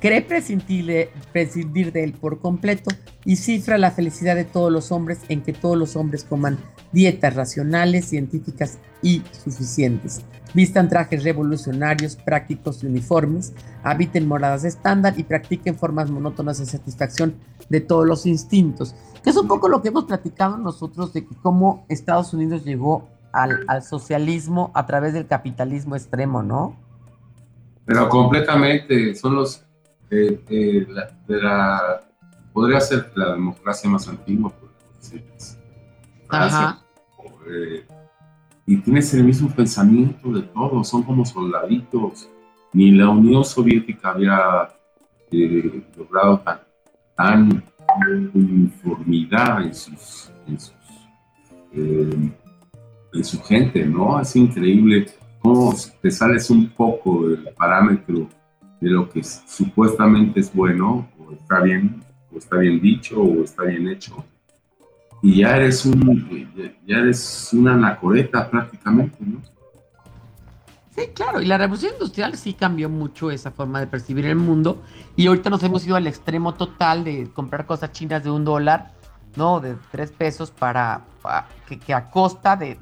cree 0.00 0.20
prescindir, 0.22 1.92
de 1.92 2.04
él 2.04 2.12
por 2.12 2.40
completo 2.40 2.90
y 3.24 3.36
cifra 3.36 3.78
la 3.78 3.92
felicidad 3.92 4.34
de 4.34 4.44
todos 4.44 4.72
los 4.72 4.90
hombres 4.90 5.20
en 5.28 5.42
que 5.42 5.52
todos 5.52 5.78
los 5.78 5.94
hombres 5.94 6.24
coman 6.24 6.58
dietas 6.90 7.34
racionales, 7.36 8.06
científicas 8.06 8.78
y 9.00 9.22
suficientes, 9.44 10.22
vistan 10.54 10.88
trajes 10.88 11.22
revolucionarios, 11.22 12.16
prácticos 12.16 12.82
y 12.82 12.88
uniformes, 12.88 13.52
habiten 13.84 14.26
moradas 14.26 14.64
estándar 14.64 15.14
y 15.16 15.22
practiquen 15.22 15.76
formas 15.76 16.10
monótonas 16.10 16.58
de 16.58 16.66
satisfacción 16.66 17.36
de 17.68 17.80
todos 17.80 18.06
los 18.06 18.26
instintos. 18.26 18.96
Que 19.22 19.30
es 19.30 19.36
un 19.36 19.46
poco 19.46 19.68
lo 19.68 19.80
que 19.80 19.88
hemos 19.88 20.04
platicado 20.04 20.58
nosotros 20.58 21.12
de 21.12 21.24
cómo 21.24 21.86
Estados 21.88 22.34
Unidos 22.34 22.64
llegó 22.64 23.08
al, 23.32 23.82
socialismo 23.82 24.70
a 24.74 24.86
través 24.86 25.14
del 25.14 25.26
capitalismo 25.26 25.96
extremo, 25.96 26.42
¿no? 26.42 26.76
Pero 27.84 28.08
completamente, 28.08 29.14
son 29.14 29.36
los 29.36 29.64
eh, 30.10 30.40
eh, 30.48 30.86
de 31.26 31.42
la, 31.42 32.02
podría 32.52 32.80
ser 32.80 33.10
la 33.14 33.32
democracia 33.32 33.88
más 33.90 34.06
antigua, 34.08 34.50
por 34.50 34.70
Ajá. 36.28 36.82
Eh, 37.50 37.84
y 38.66 38.76
tienes 38.78 39.12
el 39.14 39.24
mismo 39.24 39.50
pensamiento 39.50 40.30
de 40.32 40.42
todos, 40.42 40.88
son 40.88 41.02
como 41.02 41.24
soldaditos. 41.24 42.28
Ni 42.72 42.92
la 42.92 43.08
Unión 43.08 43.44
Soviética 43.44 44.10
había 44.10 44.70
logrado 45.96 46.38
tan 46.38 46.60
tan 47.16 47.62
uniformidad 48.34 49.62
en 49.62 49.74
sus, 49.74 50.30
en, 50.46 50.58
eh, 51.72 52.32
en 53.12 53.24
su 53.24 53.40
gente, 53.42 53.84
¿no? 53.84 54.20
Es 54.20 54.34
increíble 54.36 55.06
cómo 55.40 55.74
te 56.00 56.10
sales 56.10 56.48
un 56.50 56.68
poco 56.70 57.28
del 57.28 57.48
parámetro 57.56 58.28
de 58.80 58.90
lo 58.90 59.08
que 59.08 59.22
supuestamente 59.22 60.40
es 60.40 60.52
bueno, 60.52 61.08
o 61.18 61.32
está 61.32 61.60
bien, 61.60 62.02
o 62.32 62.38
está 62.38 62.56
bien 62.56 62.80
dicho, 62.80 63.20
o 63.20 63.44
está 63.44 63.64
bien 63.64 63.88
hecho. 63.88 64.24
Y 65.22 65.40
ya 65.40 65.56
eres 65.56 65.86
un, 65.86 66.52
ya 66.86 66.96
eres 66.96 67.50
una 67.52 67.74
anacoreta 67.74 68.50
prácticamente, 68.50 69.18
¿no? 69.20 69.40
Sí, 70.94 71.06
claro, 71.14 71.40
y 71.40 71.46
la 71.46 71.56
revolución 71.56 71.92
industrial 71.94 72.36
sí 72.36 72.52
cambió 72.52 72.90
mucho 72.90 73.30
esa 73.30 73.50
forma 73.50 73.80
de 73.80 73.86
percibir 73.86 74.26
el 74.26 74.36
mundo 74.36 74.82
y 75.16 75.26
ahorita 75.26 75.48
nos 75.48 75.62
hemos 75.62 75.86
ido 75.86 75.96
al 75.96 76.06
extremo 76.06 76.52
total 76.52 77.02
de 77.02 77.30
comprar 77.32 77.64
cosas 77.64 77.92
chinas 77.92 78.22
de 78.24 78.30
un 78.30 78.44
dólar, 78.44 78.92
¿no? 79.36 79.60
De 79.60 79.76
tres 79.90 80.10
pesos 80.10 80.50
para, 80.50 81.06
que, 81.66 81.94
a 81.94 82.10
costa 82.10 82.56
de, 82.56 82.76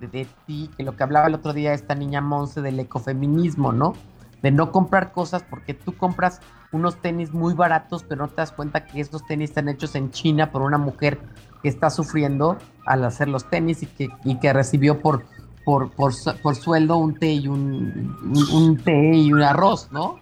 ti, 0.46 0.70
que 0.76 0.82
lo 0.82 0.96
que 0.96 1.02
hablaba 1.02 1.26
el 1.26 1.34
otro 1.34 1.52
día 1.52 1.72
esta 1.72 1.94
niña 1.94 2.20
Monse 2.20 2.60
del 2.60 2.80
ecofeminismo, 2.80 3.72
¿no? 3.72 3.94
De 4.42 4.50
no 4.50 4.72
comprar 4.72 5.12
cosas 5.12 5.42
porque 5.42 5.74
tú 5.74 5.96
compras 5.96 6.40
unos 6.72 6.96
tenis 6.96 7.32
muy 7.32 7.54
baratos, 7.54 8.04
pero 8.04 8.22
no 8.22 8.28
te 8.28 8.36
das 8.36 8.52
cuenta 8.52 8.86
que 8.86 9.00
estos 9.00 9.26
tenis 9.26 9.50
están 9.50 9.68
hechos 9.68 9.94
en 9.94 10.10
China 10.10 10.50
por 10.50 10.62
una 10.62 10.78
mujer 10.78 11.18
que 11.62 11.68
está 11.68 11.90
sufriendo 11.90 12.56
al 12.86 13.04
hacer 13.04 13.28
los 13.28 13.50
tenis 13.50 13.82
y 13.82 13.86
que, 13.86 14.08
y 14.24 14.36
que 14.38 14.52
recibió 14.52 15.00
por 15.00 15.24
por, 15.64 15.90
por, 15.92 16.56
sueldo 16.56 16.96
un 16.96 17.14
té 17.14 17.32
y 17.32 17.46
un, 17.46 18.16
un, 18.52 18.76
té 18.78 19.12
y 19.14 19.32
un 19.32 19.42
arroz, 19.42 19.88
¿no? 19.92 20.18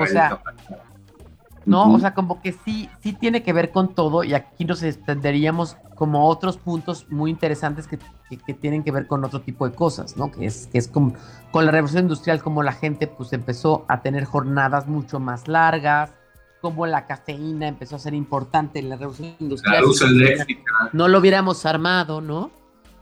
O 0.00 0.06
sea, 0.06 0.40
¿no? 1.66 1.92
O 1.92 1.98
sea, 1.98 2.14
como 2.14 2.40
que 2.40 2.52
sí, 2.52 2.88
sí 3.00 3.12
tiene 3.12 3.42
que 3.42 3.52
ver 3.52 3.70
con 3.70 3.94
todo 3.94 4.24
y 4.24 4.34
aquí 4.34 4.64
nos 4.64 4.82
extenderíamos 4.82 5.76
como 5.94 6.28
otros 6.28 6.56
puntos 6.56 7.06
muy 7.10 7.30
interesantes 7.30 7.86
que, 7.86 7.98
que, 8.44 8.54
tienen 8.54 8.82
que 8.82 8.90
ver 8.90 9.06
con 9.06 9.24
otro 9.24 9.40
tipo 9.40 9.68
de 9.68 9.74
cosas, 9.74 10.16
¿no? 10.16 10.30
Que 10.30 10.46
es, 10.46 10.66
que 10.66 10.78
es 10.78 10.88
como, 10.88 11.14
con 11.50 11.64
la 11.64 11.70
revolución 11.70 12.04
industrial 12.04 12.42
como 12.42 12.62
la 12.62 12.72
gente 12.72 13.06
pues 13.06 13.32
empezó 13.32 13.84
a 13.88 14.02
tener 14.02 14.24
jornadas 14.24 14.88
mucho 14.88 15.20
más 15.20 15.48
largas, 15.48 16.12
como 16.60 16.86
la 16.86 17.06
cafeína 17.06 17.68
empezó 17.68 17.96
a 17.96 17.98
ser 17.98 18.14
importante 18.14 18.78
en 18.78 18.88
la 18.88 18.96
revolución 18.96 19.34
industrial. 19.40 19.74
La 19.76 19.80
luz 19.82 20.02
eléctrica. 20.02 20.72
No 20.92 21.08
lo 21.08 21.18
hubiéramos 21.18 21.66
armado, 21.66 22.20
¿no? 22.20 22.50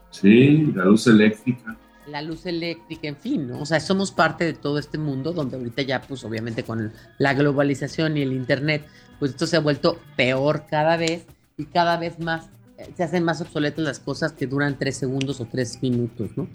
Sí, 0.09 0.71
la 0.75 0.85
luz 0.85 1.07
eléctrica 1.07 1.77
la 2.07 2.21
luz 2.21 2.45
eléctrica, 2.45 3.07
en 3.07 3.15
fin, 3.15 3.47
¿no? 3.47 3.59
O 3.59 3.65
sea, 3.65 3.79
somos 3.79 4.11
parte 4.11 4.43
de 4.43 4.53
todo 4.53 4.79
este 4.79 4.97
mundo 4.97 5.33
donde 5.33 5.57
ahorita 5.57 5.81
ya, 5.83 6.01
pues 6.01 6.23
obviamente 6.23 6.63
con 6.63 6.91
la 7.17 7.33
globalización 7.33 8.17
y 8.17 8.21
el 8.21 8.33
Internet, 8.33 8.87
pues 9.19 9.31
esto 9.31 9.47
se 9.47 9.57
ha 9.57 9.59
vuelto 9.59 9.99
peor 10.15 10.65
cada 10.69 10.97
vez 10.97 11.25
y 11.57 11.65
cada 11.65 11.97
vez 11.97 12.19
más 12.19 12.49
eh, 12.77 12.91
se 12.95 13.03
hacen 13.03 13.23
más 13.23 13.41
obsoletas 13.41 13.85
las 13.85 13.99
cosas 13.99 14.33
que 14.33 14.47
duran 14.47 14.77
tres 14.77 14.97
segundos 14.97 15.39
o 15.39 15.45
tres 15.45 15.81
minutos, 15.81 16.31
¿no? 16.35 16.47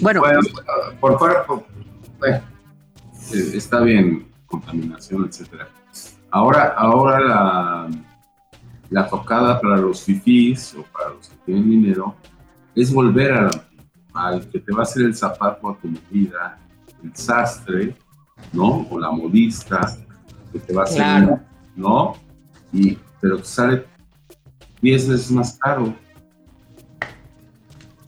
Bueno, 0.00 0.22
por 1.00 1.18
fuera, 1.18 1.44
bueno, 2.18 2.42
eh, 3.32 3.50
está 3.54 3.80
bien, 3.80 4.26
contaminación, 4.46 5.26
etcétera. 5.28 5.68
Ahora, 6.30 6.74
ahora 6.76 7.20
la, 7.20 7.90
la 8.90 9.08
tocada 9.08 9.60
para 9.60 9.76
los 9.76 10.02
fifís 10.02 10.74
o 10.74 10.82
para 10.84 11.10
los 11.10 11.28
que 11.28 11.36
tienen 11.44 11.68
dinero 11.68 12.16
es 12.74 12.92
volver 12.92 13.32
a 13.32 13.42
la 13.42 13.50
al 14.14 14.48
que 14.48 14.60
te 14.60 14.72
va 14.72 14.80
a 14.80 14.82
hacer 14.82 15.04
el 15.04 15.14
zapato 15.14 15.70
a 15.70 15.78
tu 15.78 15.88
medida, 15.88 16.58
el 17.02 17.14
sastre, 17.16 17.96
¿no? 18.52 18.86
O 18.90 18.98
la 18.98 19.10
modista, 19.10 19.96
que 20.52 20.58
te 20.58 20.72
va 20.72 20.82
a 20.82 20.84
hacer, 20.84 21.38
¿no? 21.76 22.14
Y, 22.72 22.98
pero 23.20 23.42
sale 23.44 23.86
10 24.80 25.08
veces 25.08 25.30
más 25.30 25.58
caro. 25.58 25.94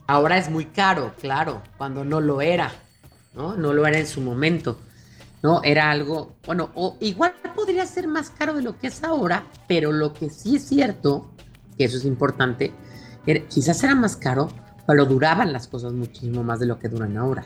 Ahora 0.07 0.37
es 0.37 0.49
muy 0.49 0.65
caro, 0.65 1.13
claro, 1.19 1.63
cuando 1.77 2.05
no 2.05 2.21
lo 2.21 2.41
era, 2.41 2.71
¿no? 3.33 3.55
No 3.55 3.73
lo 3.73 3.87
era 3.87 3.97
en 3.97 4.05
su 4.05 4.21
momento, 4.21 4.79
¿no? 5.41 5.61
Era 5.63 5.89
algo, 5.89 6.35
bueno, 6.45 6.69
o 6.75 6.97
igual 6.99 7.33
podría 7.55 7.85
ser 7.87 8.07
más 8.07 8.29
caro 8.29 8.53
de 8.53 8.61
lo 8.61 8.77
que 8.77 8.87
es 8.87 9.03
ahora, 9.03 9.45
pero 9.67 9.91
lo 9.91 10.13
que 10.13 10.29
sí 10.29 10.57
es 10.57 10.67
cierto 10.67 11.31
que 11.77 11.85
eso 11.85 11.97
es 11.97 12.05
importante, 12.05 12.71
quizás 13.49 13.83
era 13.83 13.95
más 13.95 14.15
caro, 14.15 14.49
pero 14.87 15.05
duraban 15.05 15.51
las 15.51 15.67
cosas 15.67 15.93
muchísimo 15.93 16.43
más 16.43 16.59
de 16.59 16.67
lo 16.67 16.79
que 16.79 16.89
duran 16.89 17.17
ahora. 17.17 17.43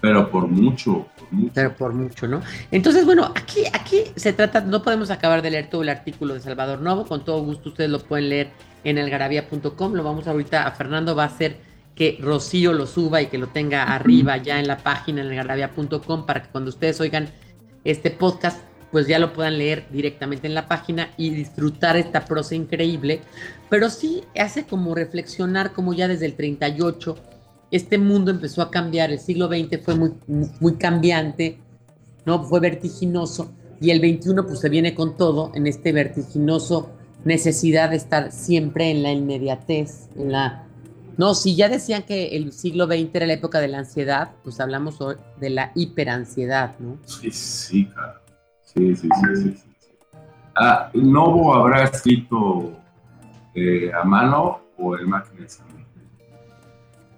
Pero 0.00 0.30
por 0.30 0.46
mucho, 0.46 1.08
por 1.18 1.32
mucho. 1.32 1.52
Pero 1.54 1.74
por 1.74 1.92
mucho, 1.92 2.28
¿no? 2.28 2.40
Entonces, 2.70 3.04
bueno, 3.04 3.24
aquí, 3.34 3.64
aquí 3.72 4.04
se 4.14 4.32
trata, 4.32 4.60
no 4.60 4.82
podemos 4.82 5.10
acabar 5.10 5.42
de 5.42 5.50
leer 5.50 5.70
todo 5.70 5.82
el 5.82 5.88
artículo 5.88 6.34
de 6.34 6.40
Salvador 6.40 6.80
Novo, 6.80 7.04
con 7.04 7.24
todo 7.24 7.42
gusto 7.42 7.70
ustedes 7.70 7.90
lo 7.90 7.98
pueden 7.98 8.28
leer 8.28 8.50
en 8.84 8.98
elgarabía.com, 8.98 9.94
lo 9.94 10.04
vamos 10.04 10.28
ahorita, 10.28 10.66
a 10.66 10.70
Fernando 10.70 11.16
va 11.16 11.24
a 11.24 11.26
hacer 11.26 11.56
que 11.96 12.16
Rocío 12.22 12.72
lo 12.72 12.86
suba 12.86 13.20
y 13.22 13.26
que 13.26 13.38
lo 13.38 13.48
tenga 13.48 13.82
arriba 13.82 14.36
ya 14.36 14.60
en 14.60 14.68
la 14.68 14.76
página 14.78 15.20
en 15.20 15.32
elgarabía.com 15.32 16.26
para 16.26 16.44
que 16.44 16.48
cuando 16.50 16.70
ustedes 16.70 17.00
oigan 17.00 17.28
este 17.82 18.12
podcast, 18.12 18.62
pues 18.90 19.06
ya 19.06 19.18
lo 19.18 19.32
puedan 19.32 19.58
leer 19.58 19.86
directamente 19.90 20.46
en 20.46 20.54
la 20.54 20.68
página 20.68 21.10
y 21.16 21.30
disfrutar 21.30 21.96
esta 21.96 22.24
prosa 22.24 22.54
increíble. 22.54 23.20
Pero 23.68 23.90
sí 23.90 24.24
hace 24.38 24.64
como 24.64 24.94
reflexionar 24.94 25.72
como 25.72 25.92
ya 25.94 26.08
desde 26.08 26.26
el 26.26 26.34
38 26.34 27.16
este 27.70 27.98
mundo 27.98 28.30
empezó 28.30 28.62
a 28.62 28.70
cambiar, 28.70 29.10
el 29.10 29.18
siglo 29.18 29.48
XX 29.48 29.82
fue 29.84 29.94
muy, 29.94 30.12
muy 30.60 30.74
cambiante, 30.76 31.58
¿no? 32.24 32.42
Fue 32.44 32.60
vertiginoso 32.60 33.52
y 33.80 33.90
el 33.90 33.98
XXI 33.98 34.34
pues 34.46 34.60
se 34.60 34.68
viene 34.68 34.94
con 34.94 35.16
todo 35.16 35.52
en 35.54 35.66
este 35.66 35.92
vertiginoso 35.92 36.90
necesidad 37.24 37.90
de 37.90 37.96
estar 37.96 38.32
siempre 38.32 38.90
en 38.90 39.02
la 39.02 39.12
inmediatez, 39.12 40.08
en 40.16 40.32
la... 40.32 40.64
No, 41.16 41.34
si 41.34 41.56
ya 41.56 41.68
decían 41.68 42.04
que 42.04 42.36
el 42.36 42.52
siglo 42.52 42.86
XX 42.86 43.10
era 43.12 43.26
la 43.26 43.32
época 43.32 43.60
de 43.60 43.68
la 43.68 43.78
ansiedad, 43.78 44.30
pues 44.44 44.60
hablamos 44.60 45.00
hoy 45.00 45.16
de 45.40 45.50
la 45.50 45.72
hiperansiedad, 45.74 46.78
¿no? 46.78 46.96
Sí, 47.04 47.30
sí, 47.32 47.86
claro. 47.86 48.17
Sí, 48.74 48.96
sí, 48.96 49.08
sí, 49.08 49.36
sí. 49.36 49.58
sí. 49.58 49.88
Ah, 50.56 50.90
¿Novo 50.94 51.54
habrá 51.54 51.84
escrito 51.84 52.72
eh, 53.54 53.90
a 53.92 54.04
mano 54.04 54.60
o 54.76 54.96
en 54.96 55.08
máquina 55.08 55.42
de 55.42 55.48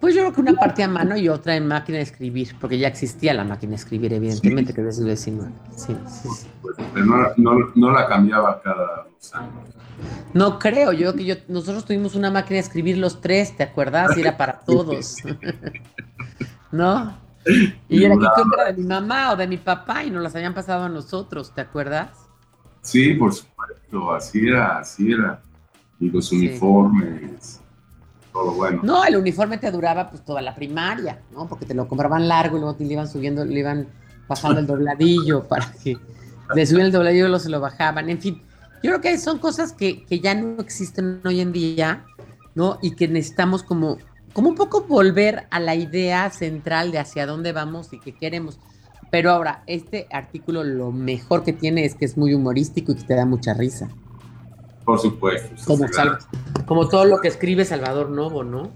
pues 0.01 0.15
yo 0.15 0.21
creo 0.21 0.33
que 0.33 0.41
una 0.41 0.53
parte 0.53 0.81
a 0.81 0.87
mano 0.87 1.15
y 1.15 1.29
otra 1.29 1.55
en 1.55 1.67
máquina 1.67 1.99
de 1.99 2.03
escribir, 2.03 2.55
porque 2.59 2.79
ya 2.79 2.87
existía 2.87 3.35
la 3.35 3.43
máquina 3.43 3.69
de 3.69 3.75
escribir, 3.75 4.11
evidentemente, 4.11 4.73
que 4.73 4.81
desde 4.81 5.03
el 5.03 5.09
vecino. 5.09 5.51
Sí, 5.75 5.95
sí, 6.07 6.27
sí. 6.35 6.47
Pero 6.91 7.05
no, 7.37 7.91
la 7.91 8.07
cambiaba 8.07 8.59
cada 8.63 9.05
dos 9.05 9.35
años. 9.35 9.53
No 10.33 10.57
creo, 10.57 10.91
yo 10.91 11.13
que 11.13 11.23
yo, 11.23 11.35
nosotros 11.47 11.85
tuvimos 11.85 12.15
una 12.15 12.31
máquina 12.31 12.55
de 12.55 12.61
escribir 12.61 12.97
los 12.97 13.21
tres, 13.21 13.55
¿te 13.55 13.61
acuerdas? 13.61 14.17
Y 14.17 14.21
era 14.21 14.37
para 14.37 14.59
todos. 14.65 15.17
¿No? 16.71 17.15
Y 17.89 18.03
era, 18.03 18.15
era 18.15 18.71
de 18.71 18.73
mi 18.73 18.87
mamá 18.87 19.31
o 19.31 19.35
de 19.35 19.47
mi 19.47 19.57
papá 19.57 20.03
y 20.03 20.11
nos 20.11 20.21
las 20.21 20.35
habían 20.35 20.53
pasado 20.53 20.85
a 20.85 20.89
nosotros, 20.89 21.53
¿te 21.53 21.61
acuerdas? 21.61 22.09
Sí, 22.81 23.13
por 23.15 23.33
supuesto, 23.33 24.13
así 24.13 24.47
era, 24.47 24.79
así 24.79 25.11
era. 25.11 25.41
Y 25.99 26.09
los 26.09 26.31
uniformes 26.31 27.61
no, 28.83 29.03
el 29.03 29.17
uniforme 29.17 29.57
te 29.57 29.71
duraba 29.71 30.09
pues 30.09 30.23
toda 30.23 30.41
la 30.41 30.55
primaria, 30.55 31.21
¿no? 31.31 31.47
Porque 31.47 31.65
te 31.65 31.73
lo 31.73 31.87
compraban 31.87 32.27
largo 32.27 32.57
y 32.57 32.59
luego 32.61 32.75
te 32.75 32.85
le 32.85 32.93
iban 32.93 33.07
subiendo, 33.07 33.43
le 33.43 33.59
iban 33.59 33.87
bajando 34.27 34.59
el 34.59 34.67
dobladillo 34.67 35.43
para 35.47 35.71
que 35.83 35.97
le 36.55 36.65
subían 36.65 36.87
el 36.87 36.91
dobladillo 36.91 37.25
y 37.25 37.29
luego 37.29 37.43
se 37.43 37.49
lo 37.49 37.59
bajaban. 37.59 38.09
En 38.09 38.19
fin, 38.19 38.41
yo 38.83 38.91
creo 38.91 39.01
que 39.01 39.17
son 39.17 39.39
cosas 39.39 39.73
que, 39.73 40.05
ya 40.09 40.33
no 40.33 40.61
existen 40.61 41.21
hoy 41.25 41.41
en 41.41 41.51
día, 41.51 42.05
¿no? 42.55 42.79
Y 42.81 42.95
que 42.95 43.07
necesitamos 43.07 43.63
como, 43.63 43.97
como 44.33 44.49
un 44.49 44.55
poco 44.55 44.81
volver 44.83 45.45
a 45.49 45.59
la 45.59 45.75
idea 45.75 46.29
central 46.29 46.91
de 46.91 46.99
hacia 46.99 47.25
dónde 47.25 47.51
vamos 47.51 47.91
y 47.93 47.99
qué 47.99 48.13
queremos. 48.13 48.59
Pero 49.09 49.31
ahora, 49.31 49.63
este 49.67 50.07
artículo 50.09 50.63
lo 50.63 50.91
mejor 50.91 51.43
que 51.43 51.51
tiene 51.51 51.83
es 51.83 51.95
que 51.95 52.05
es 52.05 52.17
muy 52.17 52.33
humorístico 52.33 52.93
y 52.93 52.95
que 52.95 53.03
te 53.03 53.15
da 53.15 53.25
mucha 53.25 53.53
risa. 53.53 53.89
Por 54.85 54.99
supuesto. 54.99 55.55
Como, 55.65 55.85
como 56.65 56.87
todo 56.87 57.05
lo 57.05 57.19
que 57.19 57.27
escribe 57.27 57.65
Salvador 57.65 58.09
Novo, 58.09 58.43
¿no? 58.43 58.69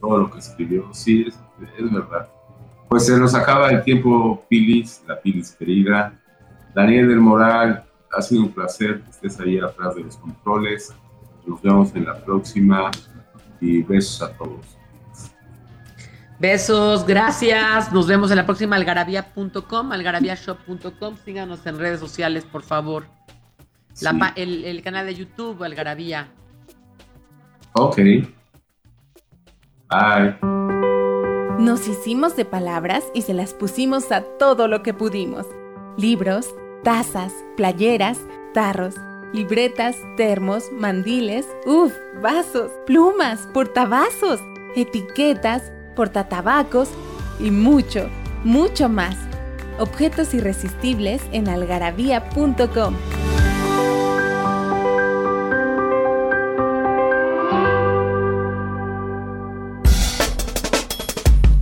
Todo 0.00 0.18
lo 0.18 0.30
que 0.30 0.38
escribió, 0.38 0.88
sí, 0.92 1.26
es, 1.26 1.92
verdad. 1.92 2.28
Pues 2.88 3.06
se 3.06 3.18
nos 3.18 3.34
acaba 3.34 3.70
el 3.70 3.82
tiempo, 3.82 4.44
Pilis, 4.48 5.02
la 5.08 5.20
Pilis 5.20 5.52
querida. 5.52 6.20
Daniel 6.74 7.08
del 7.08 7.20
Moral, 7.20 7.84
ha 8.16 8.22
sido 8.22 8.42
un 8.42 8.52
placer 8.52 9.02
que 9.02 9.10
estés 9.10 9.40
ahí 9.40 9.58
atrás 9.58 9.96
de 9.96 10.04
los 10.04 10.16
controles. 10.16 10.94
Nos 11.46 11.60
vemos 11.62 11.94
en 11.94 12.04
la 12.04 12.14
próxima 12.24 12.90
y 13.60 13.82
besos 13.82 14.22
a 14.22 14.36
todos. 14.36 14.78
Besos, 16.44 17.06
gracias. 17.06 17.90
Nos 17.92 18.06
vemos 18.06 18.30
en 18.30 18.36
la 18.36 18.44
próxima 18.44 18.76
algarabía.com, 18.76 19.92
algarabiashop.com. 19.92 21.16
Síganos 21.24 21.64
en 21.66 21.78
redes 21.78 22.00
sociales, 22.00 22.44
por 22.44 22.62
favor 22.62 23.06
el, 24.36 24.82
canal 24.82 25.06
de 25.06 25.14
YouTube, 25.14 25.62
Algarabía. 25.62 26.28
Ok. 27.72 27.96
Bye. 29.90 30.36
Nos 31.58 31.86
hicimos 31.86 32.36
de 32.36 32.44
palabras 32.44 33.04
y 33.14 33.22
se 33.22 33.34
las 33.34 33.54
pusimos 33.54 34.10
a 34.10 34.22
todo 34.38 34.68
lo 34.68 34.82
que 34.82 34.92
pudimos. 34.92 35.46
Libros, 35.96 36.52
tazas, 36.82 37.32
playeras, 37.56 38.18
tarros, 38.52 38.96
libretas, 39.32 39.96
termos, 40.16 40.64
mandiles, 40.72 41.46
uff, 41.64 41.92
vasos, 42.22 42.70
plumas, 42.86 43.48
portavasos, 43.52 44.40
etiquetas, 44.74 45.72
portatabacos 45.94 46.88
y 47.40 47.50
mucho, 47.50 48.08
mucho 48.44 48.88
más. 48.88 49.16
Objetos 49.78 50.34
irresistibles 50.34 51.22
en 51.32 51.48
algarabía.com. 51.48 52.94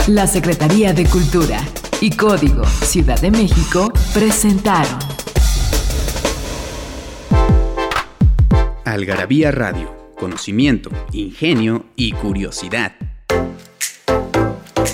La 0.08 0.26
Secretaría 0.26 0.92
de 0.92 1.06
Cultura 1.06 1.60
y 2.00 2.10
Código 2.10 2.64
Ciudad 2.64 3.20
de 3.20 3.30
México 3.30 3.92
presentaron 4.12 4.98
Algarabía 8.84 9.52
Radio, 9.52 10.12
conocimiento, 10.18 10.90
ingenio 11.12 11.86
y 11.96 12.12
curiosidad. 12.12 13.11